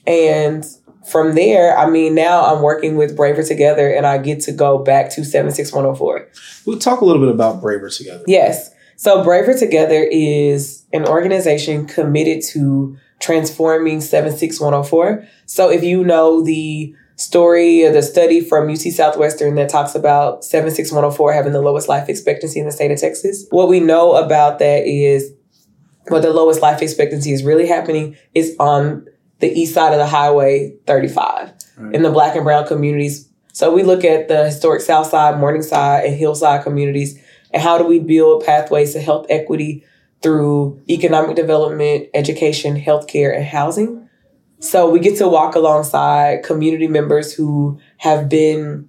[0.04, 0.66] And
[1.08, 4.78] from there, I mean, now I'm working with Braver Together, and I get to go
[4.78, 6.28] back to 76104.
[6.66, 8.24] We'll talk a little bit about Braver together.
[8.26, 8.74] Yes.
[8.96, 15.26] So Braver Together is an organization committed to transforming 76104.
[15.46, 20.42] So if you know the story or the study from UT Southwestern that talks about
[20.42, 24.58] 76104 having the lowest life expectancy in the state of Texas, what we know about
[24.58, 25.32] that is
[26.06, 29.06] but the lowest life expectancy is really happening is on
[29.38, 31.94] the east side of the highway 35 right.
[31.94, 33.28] in the black and brown communities.
[33.52, 37.20] So we look at the historic South Side, Morningside, and Hillside communities,
[37.52, 39.84] and how do we build pathways to health equity
[40.22, 44.08] through economic development, education, healthcare, and housing.
[44.58, 48.88] So we get to walk alongside community members who have been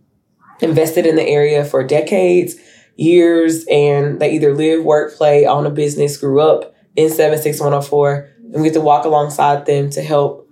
[0.59, 2.55] invested in the area for decades,
[2.97, 8.61] years, and they either live, work, play, own a business, grew up in 76104, and
[8.61, 10.49] we get to walk alongside them to help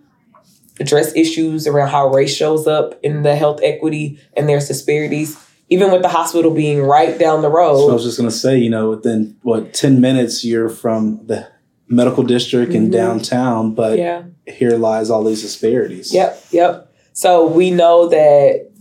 [0.80, 5.38] address issues around how race shows up in the health equity and there's disparities
[5.70, 7.78] even with the hospital being right down the road.
[7.78, 11.26] So I was just going to say, you know, within what 10 minutes you're from
[11.28, 11.48] the
[11.88, 12.86] medical district mm-hmm.
[12.86, 14.24] in downtown, but yeah.
[14.46, 16.14] here lies all these disparities.
[16.14, 16.94] Yep, yep.
[17.14, 18.72] So we know that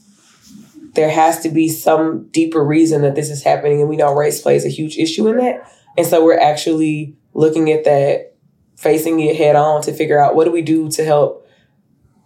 [0.94, 4.40] there has to be some deeper reason that this is happening, and we know race
[4.40, 5.70] plays a huge issue in that.
[5.96, 8.34] And so we're actually looking at that,
[8.76, 11.47] facing it head on to figure out what do we do to help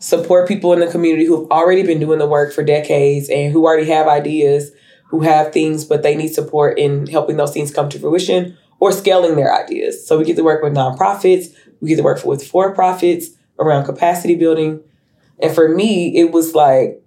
[0.02, 3.64] support people in the community who've already been doing the work for decades and who
[3.64, 4.72] already have ideas,
[5.06, 8.90] who have things, but they need support in helping those things come to fruition or
[8.90, 10.04] scaling their ideas.
[10.04, 13.28] So we get to work with nonprofits, we get to work with for profits
[13.60, 14.82] around capacity building.
[15.38, 17.00] And for me, it was like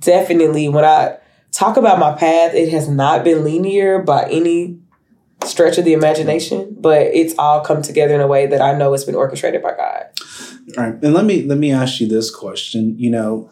[0.00, 1.16] definitely when I
[1.52, 4.78] talk about my path, it has not been linear by any
[5.44, 8.94] stretch of the imagination, but it's all come together in a way that I know
[8.94, 10.04] it's been orchestrated by God.
[10.76, 12.98] All right, and let me let me ask you this question.
[12.98, 13.50] You know,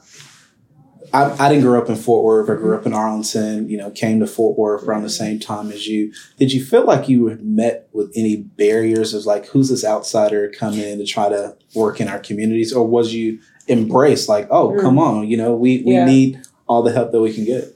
[1.12, 2.50] I, I didn't grow up in Fort Worth.
[2.50, 3.68] I grew up in Arlington.
[3.68, 6.12] You know, came to Fort Worth around the same time as you.
[6.38, 10.80] Did you feel like you met with any barriers of like who's this outsider coming
[10.80, 14.80] in to try to work in our communities, or was you embraced like, oh, mm.
[14.80, 16.04] come on, you know, we we yeah.
[16.04, 17.75] need all the help that we can get.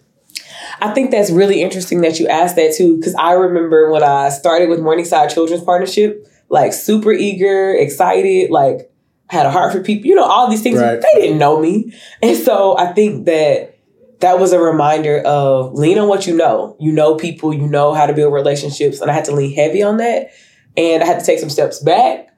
[0.81, 4.31] I think that's really interesting that you asked that too, because I remember when I
[4.31, 8.91] started with Morningside Children's Partnership, like super eager, excited, like
[9.29, 10.81] had a heart for people, you know, all these things.
[10.81, 11.01] Right.
[11.01, 11.93] They didn't know me.
[12.23, 13.79] And so I think that
[14.21, 16.77] that was a reminder of lean on what you know.
[16.81, 19.01] You know people, you know how to build relationships.
[19.01, 20.31] And I had to lean heavy on that.
[20.77, 22.29] And I had to take some steps back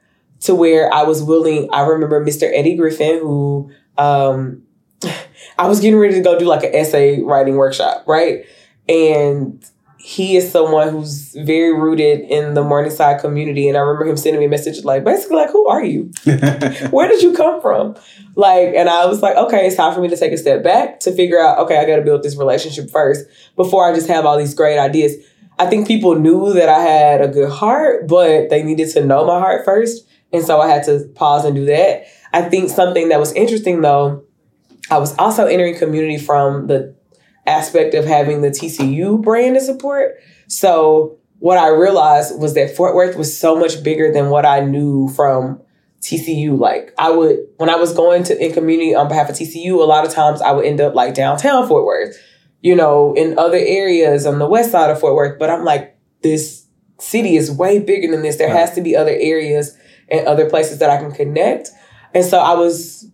[0.41, 1.69] to where I was willing.
[1.71, 2.49] I remember Mr.
[2.53, 4.63] Eddie Griffin, who um,
[5.57, 8.45] I was getting ready to go do like an essay writing workshop, right?
[8.87, 9.63] And
[10.03, 13.69] he is someone who's very rooted in the Morningside community.
[13.69, 16.11] And I remember him sending me a message like, basically, like, who are you?
[16.91, 17.95] Where did you come from?
[18.35, 20.99] Like, and I was like, okay, it's time for me to take a step back
[21.01, 24.25] to figure out, okay, I got to build this relationship first before I just have
[24.25, 25.15] all these great ideas.
[25.57, 29.25] I think people knew that I had a good heart, but they needed to know
[29.25, 30.05] my heart first.
[30.33, 32.07] And so I had to pause and do that.
[32.33, 34.25] I think something that was interesting though,
[34.89, 36.95] I was also entering community from the
[37.45, 40.15] aspect of having the TCU brand of support.
[40.47, 44.61] So what I realized was that Fort Worth was so much bigger than what I
[44.61, 45.61] knew from
[46.01, 46.57] TCU.
[46.57, 49.83] Like I would when I was going to in community on behalf of TCU, a
[49.83, 52.17] lot of times I would end up like downtown Fort Worth,
[52.61, 55.39] you know, in other areas on the west side of Fort Worth.
[55.39, 56.65] But I'm like, this
[56.99, 58.37] city is way bigger than this.
[58.37, 58.59] There right.
[58.59, 59.77] has to be other areas
[60.09, 61.69] and other places that I can connect.
[62.13, 63.09] And so I was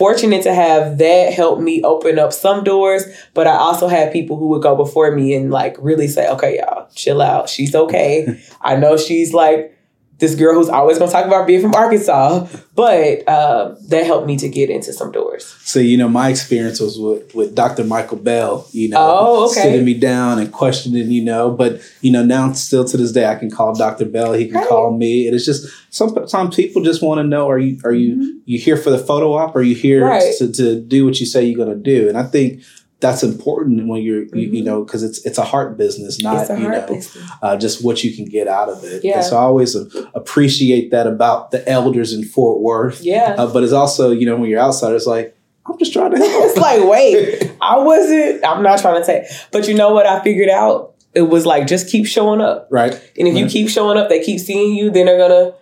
[0.00, 4.38] fortunate to have that help me open up some doors, but I also had people
[4.38, 7.50] who would go before me and like really say, okay, y'all, chill out.
[7.50, 8.42] She's okay.
[8.62, 9.78] I know she's like
[10.20, 14.26] this girl who's always going to talk about being from Arkansas, but uh, that helped
[14.26, 15.46] me to get into some doors.
[15.62, 17.84] So, you know, my experience was with, with Dr.
[17.84, 19.62] Michael Bell, you know, oh, okay.
[19.62, 23.26] sitting me down and questioning, you know, but, you know, now still to this day,
[23.26, 24.04] I can call Dr.
[24.04, 24.68] Bell, he can right.
[24.68, 25.26] call me.
[25.26, 28.38] And it's just, sometimes people just want to know, are you, are you, mm-hmm.
[28.44, 29.56] you here for the photo op?
[29.56, 30.34] Or are you here right.
[30.38, 32.08] to, to do what you say you're going to do?
[32.08, 32.62] And I think
[33.00, 34.36] that's important when you're mm-hmm.
[34.36, 34.66] you, you, mm-hmm.
[34.66, 37.00] know because it's it's a heart business not you know
[37.42, 39.16] uh, just what you can get out of it yeah.
[39.16, 39.74] and so i always
[40.14, 44.36] appreciate that about the elders in fort worth yeah uh, but it's also you know
[44.36, 45.36] when you're outside it's like
[45.66, 49.28] i'm just trying to help it's like wait i wasn't i'm not trying to say
[49.50, 52.92] but you know what i figured out it was like just keep showing up right
[53.18, 53.42] and if right.
[53.42, 55.54] you keep showing up they keep seeing you then they're gonna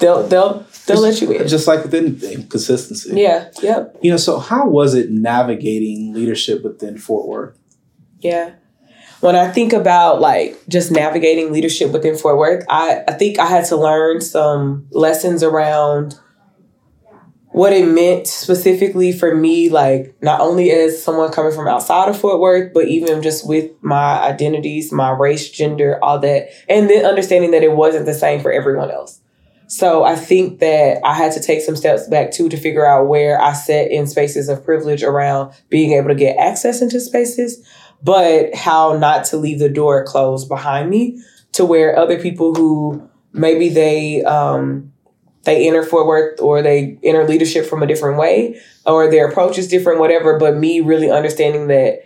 [0.00, 1.48] they'll they'll they'll let you in.
[1.48, 3.20] Just like with anything, consistency.
[3.20, 3.50] Yeah.
[3.62, 3.98] Yep.
[4.02, 7.58] You know, so how was it navigating leadership within Fort Worth?
[8.20, 8.54] Yeah.
[9.20, 13.46] When I think about like just navigating leadership within Fort Worth, I, I think I
[13.46, 16.18] had to learn some lessons around
[17.54, 22.18] what it meant specifically for me, like not only as someone coming from outside of
[22.18, 27.06] Fort Worth, but even just with my identities, my race, gender, all that, and then
[27.06, 29.20] understanding that it wasn't the same for everyone else.
[29.66, 33.08] So I think that I had to take some steps back too to figure out
[33.08, 37.66] where I sat in spaces of privilege around being able to get access into spaces,
[38.02, 43.08] but how not to leave the door closed behind me to where other people who
[43.32, 44.92] maybe they um,
[45.44, 49.58] they enter Fort Worth or they enter leadership from a different way or their approach
[49.58, 50.38] is different, whatever.
[50.38, 52.04] But me really understanding that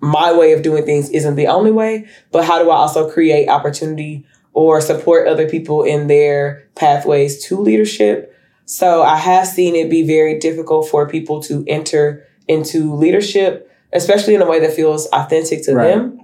[0.00, 3.48] my way of doing things isn't the only way, but how do I also create
[3.48, 8.34] opportunity or support other people in their pathways to leadership?
[8.64, 14.34] So I have seen it be very difficult for people to enter into leadership, especially
[14.34, 15.88] in a way that feels authentic to right.
[15.88, 16.20] them.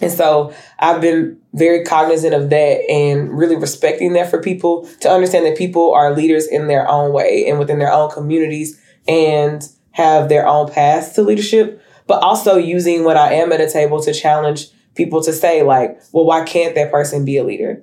[0.00, 5.10] And so I've been very cognizant of that and really respecting that for people to
[5.10, 9.66] understand that people are leaders in their own way and within their own communities and
[9.92, 14.02] have their own paths to leadership, but also using when I am at a table
[14.02, 17.82] to challenge people to say, like, well, why can't that person be a leader?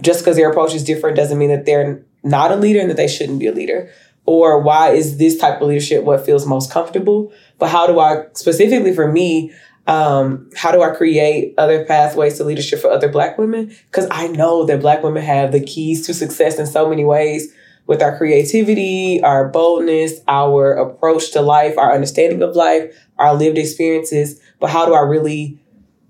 [0.00, 2.96] Just because their approach is different doesn't mean that they're not a leader and that
[2.96, 3.90] they shouldn't be a leader.
[4.24, 7.32] Or why is this type of leadership what feels most comfortable?
[7.58, 9.52] But how do I, specifically for me,
[9.86, 13.74] um, how do I create other pathways to leadership for other Black women?
[13.86, 17.52] Because I know that Black women have the keys to success in so many ways
[17.86, 23.58] with our creativity, our boldness, our approach to life, our understanding of life, our lived
[23.58, 24.40] experiences.
[24.60, 25.58] But how do I really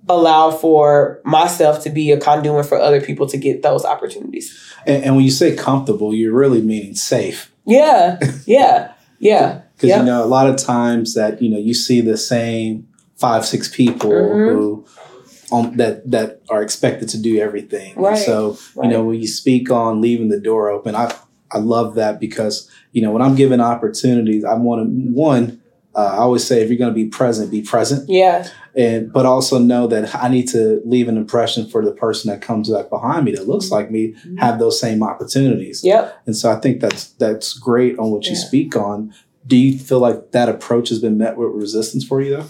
[0.08, 4.58] allow for myself to be a conduit for other people to get those opportunities?
[4.86, 7.52] And, and when you say comfortable, you're really meaning safe.
[7.64, 9.62] Yeah, yeah, yeah.
[9.74, 10.00] Because yep.
[10.00, 13.68] you know, a lot of times that you know you see the same five, six
[13.68, 14.56] people mm-hmm.
[14.56, 14.86] who
[15.52, 17.94] um, that that are expected to do everything.
[17.96, 18.18] Right.
[18.18, 18.86] so right.
[18.86, 21.14] you know, when you speak on leaving the door open, I
[21.50, 25.61] I love that because you know when I'm given opportunities, I want to one.
[25.94, 28.08] Uh, I always say if you're going to be present, be present.
[28.08, 28.48] Yeah.
[28.74, 32.40] And but also know that I need to leave an impression for the person that
[32.40, 34.36] comes back behind me that looks like me mm-hmm.
[34.36, 35.84] have those same opportunities.
[35.84, 36.22] Yep.
[36.26, 38.30] And so I think that's that's great on what yeah.
[38.30, 39.12] you speak on.
[39.46, 42.46] Do you feel like that approach has been met with resistance for you though?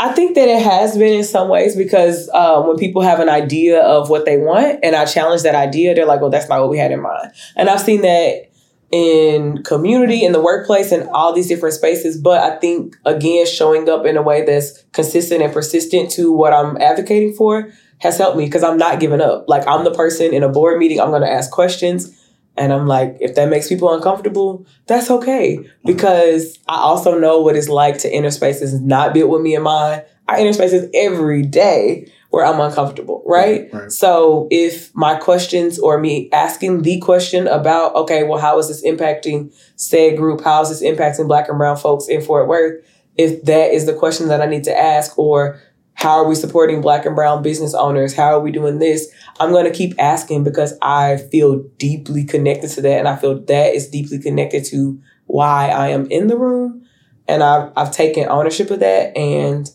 [0.00, 3.28] I think that it has been in some ways because um, when people have an
[3.28, 6.60] idea of what they want and I challenge that idea, they're like, well, that's not
[6.60, 7.32] what we had in mind.
[7.54, 8.49] And I've seen that
[8.90, 12.20] in community, in the workplace, and all these different spaces.
[12.20, 16.52] But I think, again, showing up in a way that's consistent and persistent to what
[16.52, 19.44] I'm advocating for has helped me because I'm not giving up.
[19.48, 22.16] Like, I'm the person in a board meeting, I'm going to ask questions.
[22.56, 25.60] And I'm like, if that makes people uncomfortable, that's okay.
[25.84, 29.62] Because I also know what it's like to enter spaces not built with me in
[29.62, 30.04] mind.
[30.28, 33.72] I enter spaces every day where I'm uncomfortable, right?
[33.72, 33.92] right?
[33.92, 38.84] So if my questions or me asking the question about, okay, well, how is this
[38.84, 40.42] impacting said group?
[40.42, 42.84] How is this impacting black and brown folks in Fort Worth?
[43.16, 45.60] If that is the question that I need to ask, or
[45.94, 48.14] how are we supporting black and brown business owners?
[48.14, 49.12] How are we doing this?
[49.38, 52.98] I'm going to keep asking because I feel deeply connected to that.
[53.00, 56.86] And I feel that is deeply connected to why I am in the room.
[57.28, 59.14] And I've, I've taken ownership of that.
[59.16, 59.70] And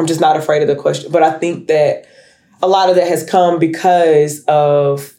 [0.00, 1.12] I'm just not afraid of the question.
[1.12, 2.06] But I think that
[2.62, 5.14] a lot of that has come because of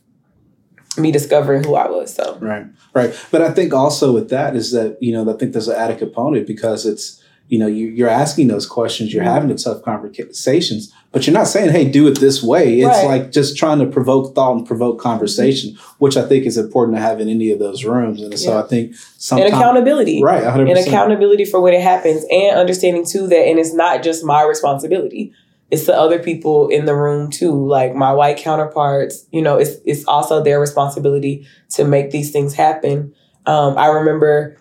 [0.97, 2.13] me discovering who I was.
[2.13, 3.27] So right, right.
[3.32, 5.99] But I think also with that is that you know I think there's an added
[5.99, 9.34] component because it's you know you, are asking those questions you're mm-hmm.
[9.34, 12.80] having the tough conversations but you're not saying hey do it this way.
[12.80, 13.05] It's right.
[13.05, 17.01] like just trying to provoke thought and provoke conversation which i think is important to
[17.01, 18.22] have in any of those rooms.
[18.22, 18.95] And so i think
[19.32, 20.24] and accountability.
[20.24, 20.70] Right 100%.
[20.70, 24.43] and accountability for when it happens and understanding too that and it's not just my
[24.43, 25.34] responsibility.
[25.70, 29.78] It's the other people in the room too like my white counterparts you know it's
[29.86, 33.14] it's also their responsibility to make these things happen.
[33.45, 34.57] Um, i remember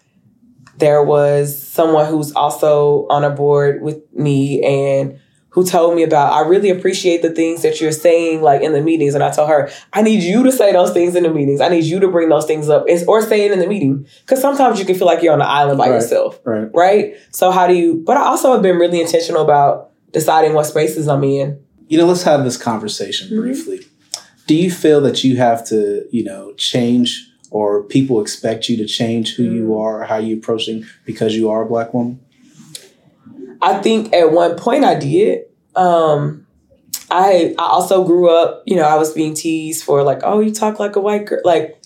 [0.81, 5.21] there was someone who's also on a board with me and
[5.51, 8.81] who told me about I really appreciate the things that you're saying like in the
[8.81, 9.15] meetings.
[9.15, 11.61] And I told her I need you to say those things in the meetings.
[11.61, 14.07] I need you to bring those things up or say it in the meeting.
[14.23, 16.71] Because sometimes you can feel like you're on an island by right, yourself right.
[16.75, 17.15] right?
[17.31, 21.09] So how do you but I also have been really intentional about deciding what spaces
[21.09, 21.63] I'm in.
[21.89, 23.41] You know let's have this conversation mm-hmm.
[23.41, 23.81] briefly.
[24.47, 28.87] Do you feel that you have to you know change or people expect you to
[28.87, 29.81] change who you mm.
[29.81, 32.21] are, how you approaching because you are a black woman?
[33.63, 35.45] I think at one point I did.
[35.77, 36.47] Um,
[37.11, 40.53] I I also grew up, you know, I was being teased for like, oh, you
[40.53, 41.83] talk like a white girl, like,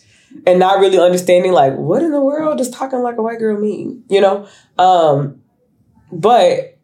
[0.46, 3.58] and not really understanding like what in the world does talking like a white girl
[3.58, 4.46] mean, you know?
[4.78, 5.42] Um,
[6.12, 6.78] but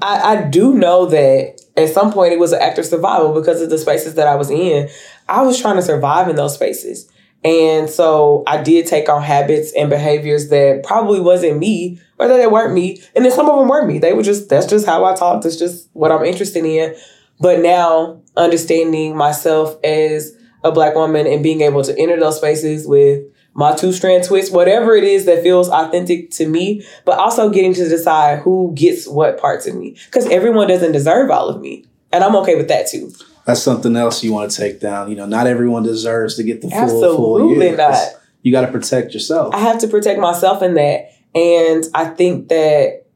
[0.00, 3.60] I, I do know that at some point it was an act of survival because
[3.60, 4.88] of the spaces that I was in.
[5.28, 7.10] I was trying to survive in those spaces.
[7.42, 12.36] And so I did take on habits and behaviors that probably wasn't me or that
[12.36, 13.02] they weren't me.
[13.16, 13.98] And then some of them were me.
[13.98, 15.42] They were just, that's just how I talk.
[15.42, 16.94] That's just what I'm interested in.
[17.40, 22.86] But now understanding myself as a black woman and being able to enter those spaces
[22.86, 23.24] with
[23.54, 27.72] my two strand twist, whatever it is that feels authentic to me, but also getting
[27.74, 29.96] to decide who gets what parts of me.
[30.06, 31.86] Because everyone doesn't deserve all of me.
[32.12, 33.12] And I'm okay with that too.
[33.50, 35.10] That's something else you want to take down.
[35.10, 37.76] You know, not everyone deserves to get the full Absolutely full year.
[37.76, 37.98] not.
[38.42, 39.52] You got to protect yourself.
[39.52, 41.10] I have to protect myself in that.
[41.34, 43.06] And I think that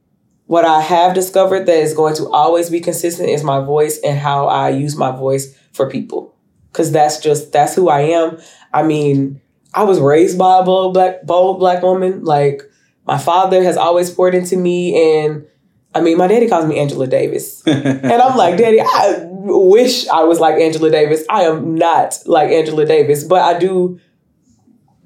[0.46, 4.18] what I have discovered that is going to always be consistent is my voice and
[4.18, 6.34] how I use my voice for people.
[6.72, 8.40] Cause that's just that's who I am.
[8.72, 9.40] I mean,
[9.72, 12.24] I was raised by a bold black bold black woman.
[12.24, 12.62] Like
[13.06, 15.46] my father has always poured into me and
[15.94, 17.62] I mean, my daddy calls me Angela Davis.
[17.66, 21.24] and I'm like, Daddy, I wish I was like Angela Davis.
[21.28, 24.00] I am not like Angela Davis, but I do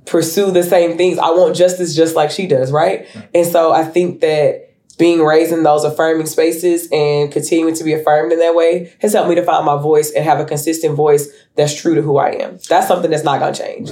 [0.07, 1.18] pursue the same things.
[1.18, 3.07] I want justice just like she does, right?
[3.34, 4.68] And so I think that
[4.99, 9.13] being raised in those affirming spaces and continuing to be affirmed in that way has
[9.13, 12.19] helped me to find my voice and have a consistent voice that's true to who
[12.19, 12.59] I am.
[12.69, 13.91] That's something that's not going to change.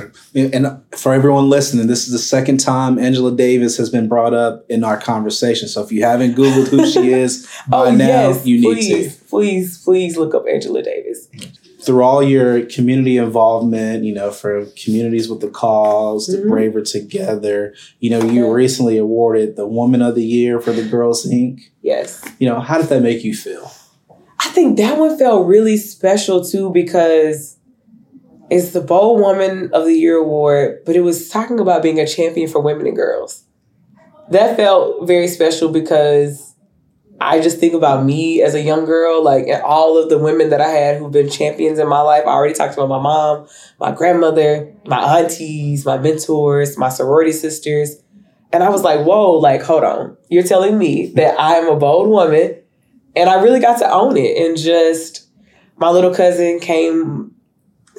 [0.55, 4.67] And for everyone listening, this is the second time Angela Davis has been brought up
[4.69, 5.69] in our conversation.
[5.69, 8.75] So if you haven't Googled who she is oh, by oh, now, yes, you need
[8.75, 9.25] please, to.
[9.25, 11.29] Please, please look up Angela Davis.
[11.87, 16.49] Through all your community involvement, you know, for communities with the cause, the Mhm.
[16.49, 21.25] BRAVE/R Together, you know, you recently awarded the Woman of the Year for the Girls
[21.25, 21.61] Inc.
[21.83, 22.21] Yes.
[22.41, 23.71] You know, how did that make you feel?
[24.41, 27.57] I think that one felt really special too because
[28.51, 32.07] it's the Bold Woman of the Year award, but it was talking about being a
[32.07, 33.45] champion for women and girls.
[34.31, 36.46] That felt very special because
[37.21, 40.51] I just think about me as a young girl, like and all of the women
[40.51, 42.25] that I had who've been champions in my life.
[42.27, 43.47] I already talked about my mom,
[43.81, 47.97] my grandmother, my aunties, my mentors, my sorority sisters.
[48.53, 50.17] And I was like, whoa, like, hold on.
[50.29, 52.61] You're telling me that I'm a bold woman
[53.15, 54.37] and I really got to own it.
[54.37, 55.29] And just
[55.79, 57.35] my little cousin came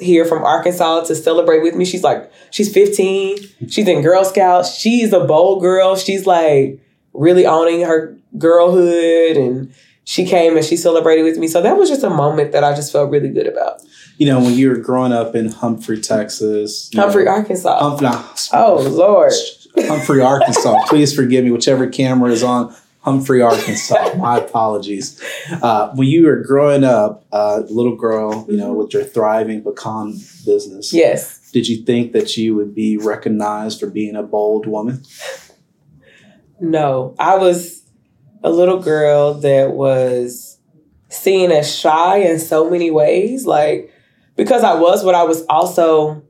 [0.00, 1.84] here from Arkansas to celebrate with me.
[1.84, 3.36] She's like, she's 15.
[3.68, 4.76] She's in Girl Scouts.
[4.76, 5.96] She's a bold girl.
[5.96, 6.80] She's like
[7.12, 9.36] really owning her girlhood.
[9.36, 9.72] And
[10.04, 11.48] she came and she celebrated with me.
[11.48, 13.82] So that was just a moment that I just felt really good about.
[14.16, 16.90] You know, when you were growing up in Humphrey, Texas.
[16.94, 17.78] Humphrey, know, Arkansas.
[17.78, 18.08] Humphrey,
[18.54, 19.32] oh, Lord.
[19.76, 20.84] Humphrey, Arkansas.
[20.88, 22.74] Please forgive me, whichever camera is on.
[23.02, 24.14] Humphrey, Arkansas.
[24.16, 25.22] My apologies.
[25.62, 30.12] Uh, when you were growing up, uh, little girl, you know, with your thriving pecan
[30.44, 31.50] business, Yes.
[31.52, 35.02] did you think that you would be recognized for being a bold woman?
[36.60, 37.82] No, I was
[38.42, 40.58] a little girl that was
[41.08, 43.46] seen as shy in so many ways.
[43.46, 43.92] Like,
[44.36, 46.22] because I was, but I was also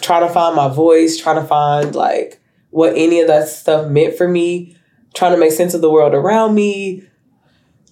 [0.00, 2.40] trying to find my voice, trying to find like
[2.70, 4.76] what any of that stuff meant for me,
[5.14, 7.04] trying to make sense of the world around me,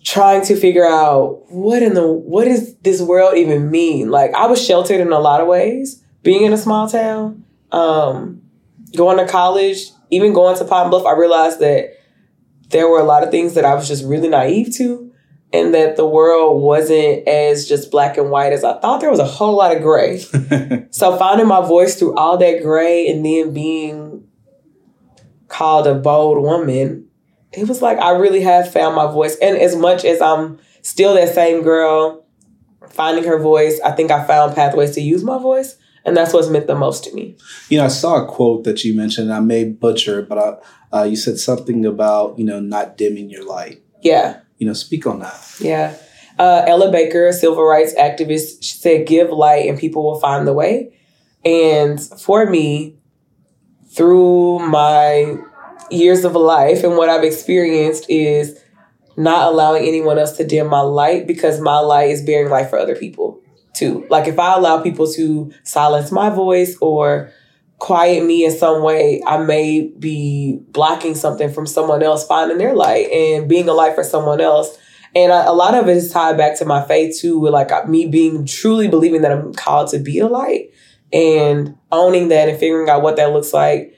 [0.04, 4.10] trying to figure out what in the what does this world even mean?
[4.10, 8.42] Like I was sheltered in a lot of ways, being in a small town, um,
[8.94, 11.94] going to college, even going to Pine Bluff, I realized that
[12.70, 15.12] there were a lot of things that I was just really naive to,
[15.52, 19.00] and that the world wasn't as just black and white as I thought.
[19.00, 20.22] There was a whole lot of gray.
[20.90, 24.26] So finding my voice through all that gray and then being
[25.48, 27.08] called a bold woman,
[27.52, 29.36] it was like I really have found my voice.
[29.42, 32.24] And as much as I'm still that same girl,
[32.88, 35.76] finding her voice, I think I found pathways to use my voice.
[36.06, 37.36] And that's what's meant the most to me.
[37.68, 39.32] You know, I saw a quote that you mentioned.
[39.32, 43.28] I may butcher it, but I, uh, you said something about you know not dimming
[43.28, 43.82] your light.
[44.02, 44.40] Yeah.
[44.58, 45.56] You know, speak on that.
[45.60, 45.96] Yeah.
[46.38, 50.46] Uh, Ella Baker, a civil rights activist, she said, give light and people will find
[50.46, 50.94] the way.
[51.44, 52.98] And for me,
[53.88, 55.36] through my
[55.90, 58.60] years of life and what I've experienced is
[59.16, 62.78] not allowing anyone else to dim my light because my light is bearing light for
[62.78, 63.40] other people
[63.76, 64.06] too.
[64.10, 67.30] Like if I allow people to silence my voice or
[67.78, 72.74] quiet me in some way, I may be blocking something from someone else finding their
[72.74, 74.78] light and being a light for someone else.
[75.14, 77.88] And I, a lot of it is tied back to my faith too, with like
[77.88, 80.70] me being truly believing that I'm called to be a light
[81.12, 83.96] and owning that and figuring out what that looks like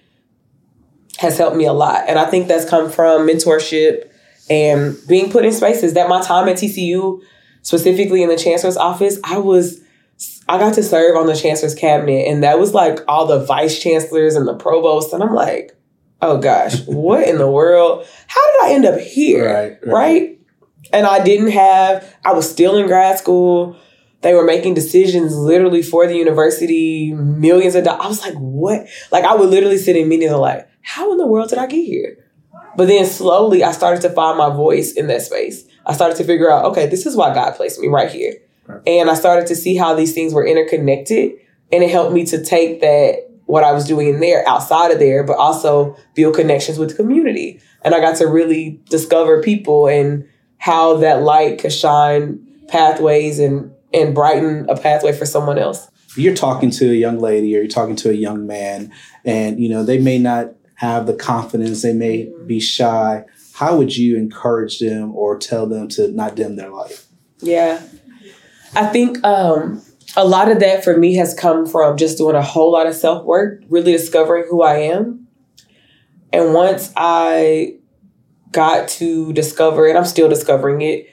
[1.18, 2.04] has helped me a lot.
[2.08, 4.10] And I think that's come from mentorship
[4.50, 7.20] and being put in spaces that my time at TCU,
[7.68, 9.82] specifically in the chancellor's office, I was
[10.48, 13.78] I got to serve on the chancellor's cabinet and that was like all the vice
[13.78, 15.76] chancellors and the provost and I'm like,
[16.22, 18.06] "Oh gosh, what in the world?
[18.26, 19.92] How did I end up here?" Right, right.
[19.92, 20.40] right?
[20.94, 23.76] And I didn't have I was still in grad school.
[24.22, 28.02] They were making decisions literally for the university, millions of dollars.
[28.02, 28.88] I was like, what?
[29.12, 31.66] Like, I would literally sit in meetings and like, how in the world did I
[31.66, 32.27] get here?
[32.76, 35.64] But then slowly I started to find my voice in that space.
[35.86, 38.34] I started to figure out, okay, this is why God placed me right here.
[38.66, 38.82] Right.
[38.86, 41.32] And I started to see how these things were interconnected.
[41.72, 44.98] And it helped me to take that, what I was doing in there, outside of
[44.98, 47.60] there, but also build connections with the community.
[47.82, 53.72] And I got to really discover people and how that light could shine pathways and
[53.92, 55.88] and brighten a pathway for someone else.
[56.16, 58.92] You're talking to a young lady or you're talking to a young man,
[59.24, 63.24] and you know they may not have the confidence, they may be shy.
[63.54, 67.04] How would you encourage them or tell them to not dim their light?
[67.40, 67.82] Yeah,
[68.76, 69.82] I think um,
[70.16, 72.94] a lot of that for me has come from just doing a whole lot of
[72.94, 75.26] self work, really discovering who I am.
[76.32, 77.78] And once I
[78.52, 81.08] got to discover it, I'm still discovering it.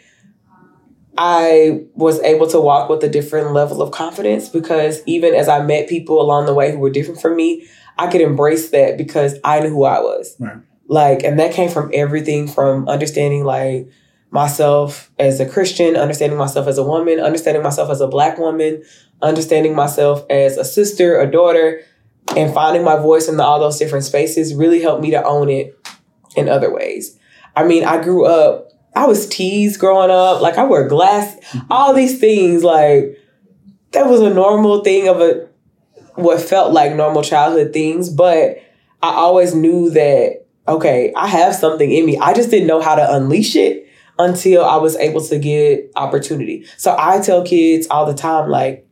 [1.18, 5.64] I was able to walk with a different level of confidence because even as I
[5.64, 7.68] met people along the way who were different from me,
[7.98, 10.36] I could embrace that because I knew who I was.
[10.40, 10.58] Right.
[10.88, 13.90] Like, and that came from everything from understanding like
[14.32, 18.84] myself as a Christian, understanding myself as a woman, understanding myself as a black woman,
[19.22, 21.82] understanding myself as a sister, a daughter,
[22.36, 25.78] and finding my voice in all those different spaces really helped me to own it
[26.36, 27.18] in other ways.
[27.56, 31.38] I mean, I grew up, I was teased growing up, like I wore glass,
[31.70, 33.18] all these things, like
[33.92, 35.45] that was a normal thing of a
[36.16, 38.62] what felt like normal childhood things, but
[39.02, 42.18] I always knew that okay, I have something in me.
[42.18, 43.88] I just didn't know how to unleash it
[44.18, 46.66] until I was able to get opportunity.
[46.78, 48.88] So I tell kids all the time like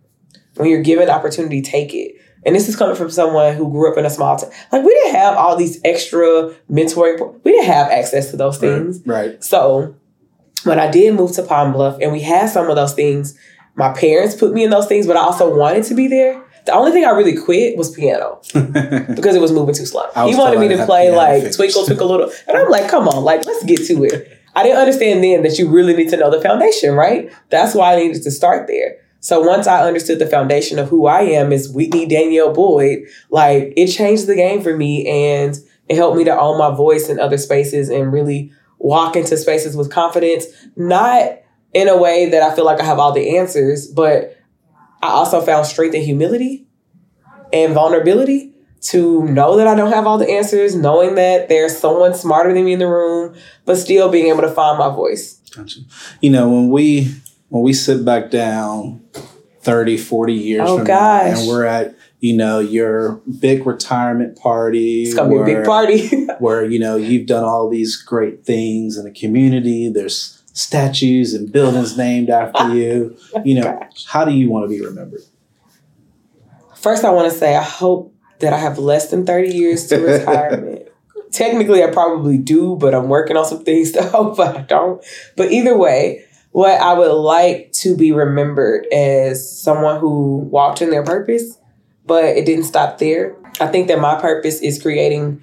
[0.56, 2.16] when you're given opportunity, take it.
[2.46, 4.52] And this is coming from someone who grew up in a small town.
[4.72, 7.42] Like we didn't have all these extra mentoring.
[7.44, 9.02] We didn't have access to those things.
[9.06, 9.32] Right.
[9.32, 9.44] right.
[9.44, 9.96] So
[10.64, 13.38] when I did move to Pine Bluff and we had some of those things,
[13.76, 16.44] my parents put me in those things, but I also wanted to be there.
[16.66, 20.06] The only thing I really quit was piano because it was moving too slow.
[20.26, 23.46] He wanted me to play like Twinkle Twinkle Little, and I'm like, come on, like
[23.46, 24.40] let's get to it.
[24.56, 27.32] I didn't understand then that you really need to know the foundation, right?
[27.50, 28.98] That's why I needed to start there.
[29.20, 33.74] So once I understood the foundation of who I am is Whitnee Danielle Boyd, like
[33.78, 35.58] it changed the game for me and
[35.88, 39.78] it helped me to own my voice in other spaces and really walk into spaces
[39.78, 40.46] with confidence,
[40.76, 41.40] not
[41.74, 44.38] in a way that I feel like I have all the answers, but
[45.04, 46.66] I also found strength and humility
[47.52, 52.14] and vulnerability to know that I don't have all the answers, knowing that there's someone
[52.14, 53.36] smarter than me in the room,
[53.66, 55.42] but still being able to find my voice.
[55.54, 55.82] Gotcha.
[56.22, 57.14] You know, when we
[57.50, 59.04] when we sit back down
[59.62, 61.34] 30, 40 years oh, from gosh.
[61.34, 65.04] now and we're at, you know, your big retirement party.
[65.04, 66.26] It's gonna where, be a big party.
[66.40, 69.90] where, you know, you've done all these great things in the community.
[69.90, 73.18] There's statues and buildings named after you.
[73.44, 74.06] You know, gosh.
[74.06, 75.22] how do you want to be remembered?
[76.76, 79.98] First I want to say I hope that I have less than 30 years to
[79.98, 80.88] retirement.
[81.32, 85.04] Technically I probably do, but I'm working on some things to hope I don't.
[85.36, 90.92] But either way, what I would like to be remembered as someone who walked in
[90.92, 91.58] their purpose,
[92.06, 93.36] but it didn't stop there.
[93.60, 95.42] I think that my purpose is creating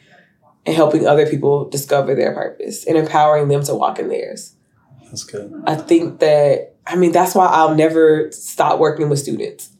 [0.66, 4.54] and helping other people discover their purpose and empowering them to walk in theirs.
[5.10, 5.52] That's good.
[5.66, 9.70] I think that, I mean, that's why I'll never stop working with students.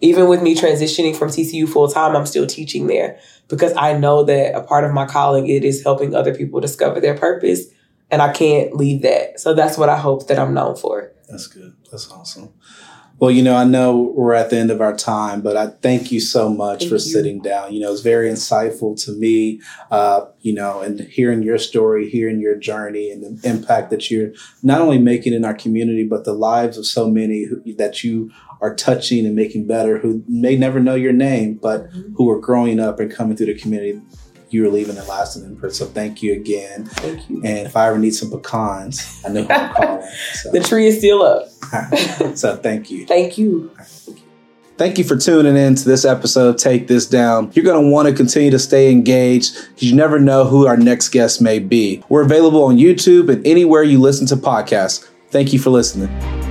[0.00, 3.18] Even with me transitioning from TCU full time, I'm still teaching there
[3.48, 7.00] because I know that a part of my calling it is helping other people discover
[7.00, 7.66] their purpose
[8.10, 9.40] and I can't leave that.
[9.40, 11.12] So that's what I hope that I'm known for.
[11.28, 11.74] That's good.
[11.90, 12.52] That's awesome.
[13.18, 16.10] Well, you know, I know we're at the end of our time, but I thank
[16.10, 17.00] you so much thank for you.
[17.00, 17.72] sitting down.
[17.72, 19.60] You know, it's very insightful to me,
[19.90, 24.32] uh, you know, and hearing your story, hearing your journey and the impact that you're
[24.62, 28.32] not only making in our community, but the lives of so many who, that you
[28.60, 32.14] are touching and making better who may never know your name, but mm-hmm.
[32.16, 34.00] who are growing up and coming through the community
[34.50, 35.74] you are leaving and lasting imprint.
[35.74, 36.84] So thank you again.
[36.86, 37.36] Thank you.
[37.44, 40.00] And if I ever need some pecans, I know who I'm calling.
[40.34, 40.50] So.
[40.52, 41.48] the tree is still up.
[42.36, 43.06] so thank you.
[43.06, 43.74] Thank you.
[44.76, 47.50] Thank you for tuning in to this episode of Take This Down.
[47.54, 50.76] You're going to want to continue to stay engaged because you never know who our
[50.76, 52.02] next guest may be.
[52.08, 55.08] We're available on YouTube and anywhere you listen to podcasts.
[55.30, 56.43] Thank you for listening.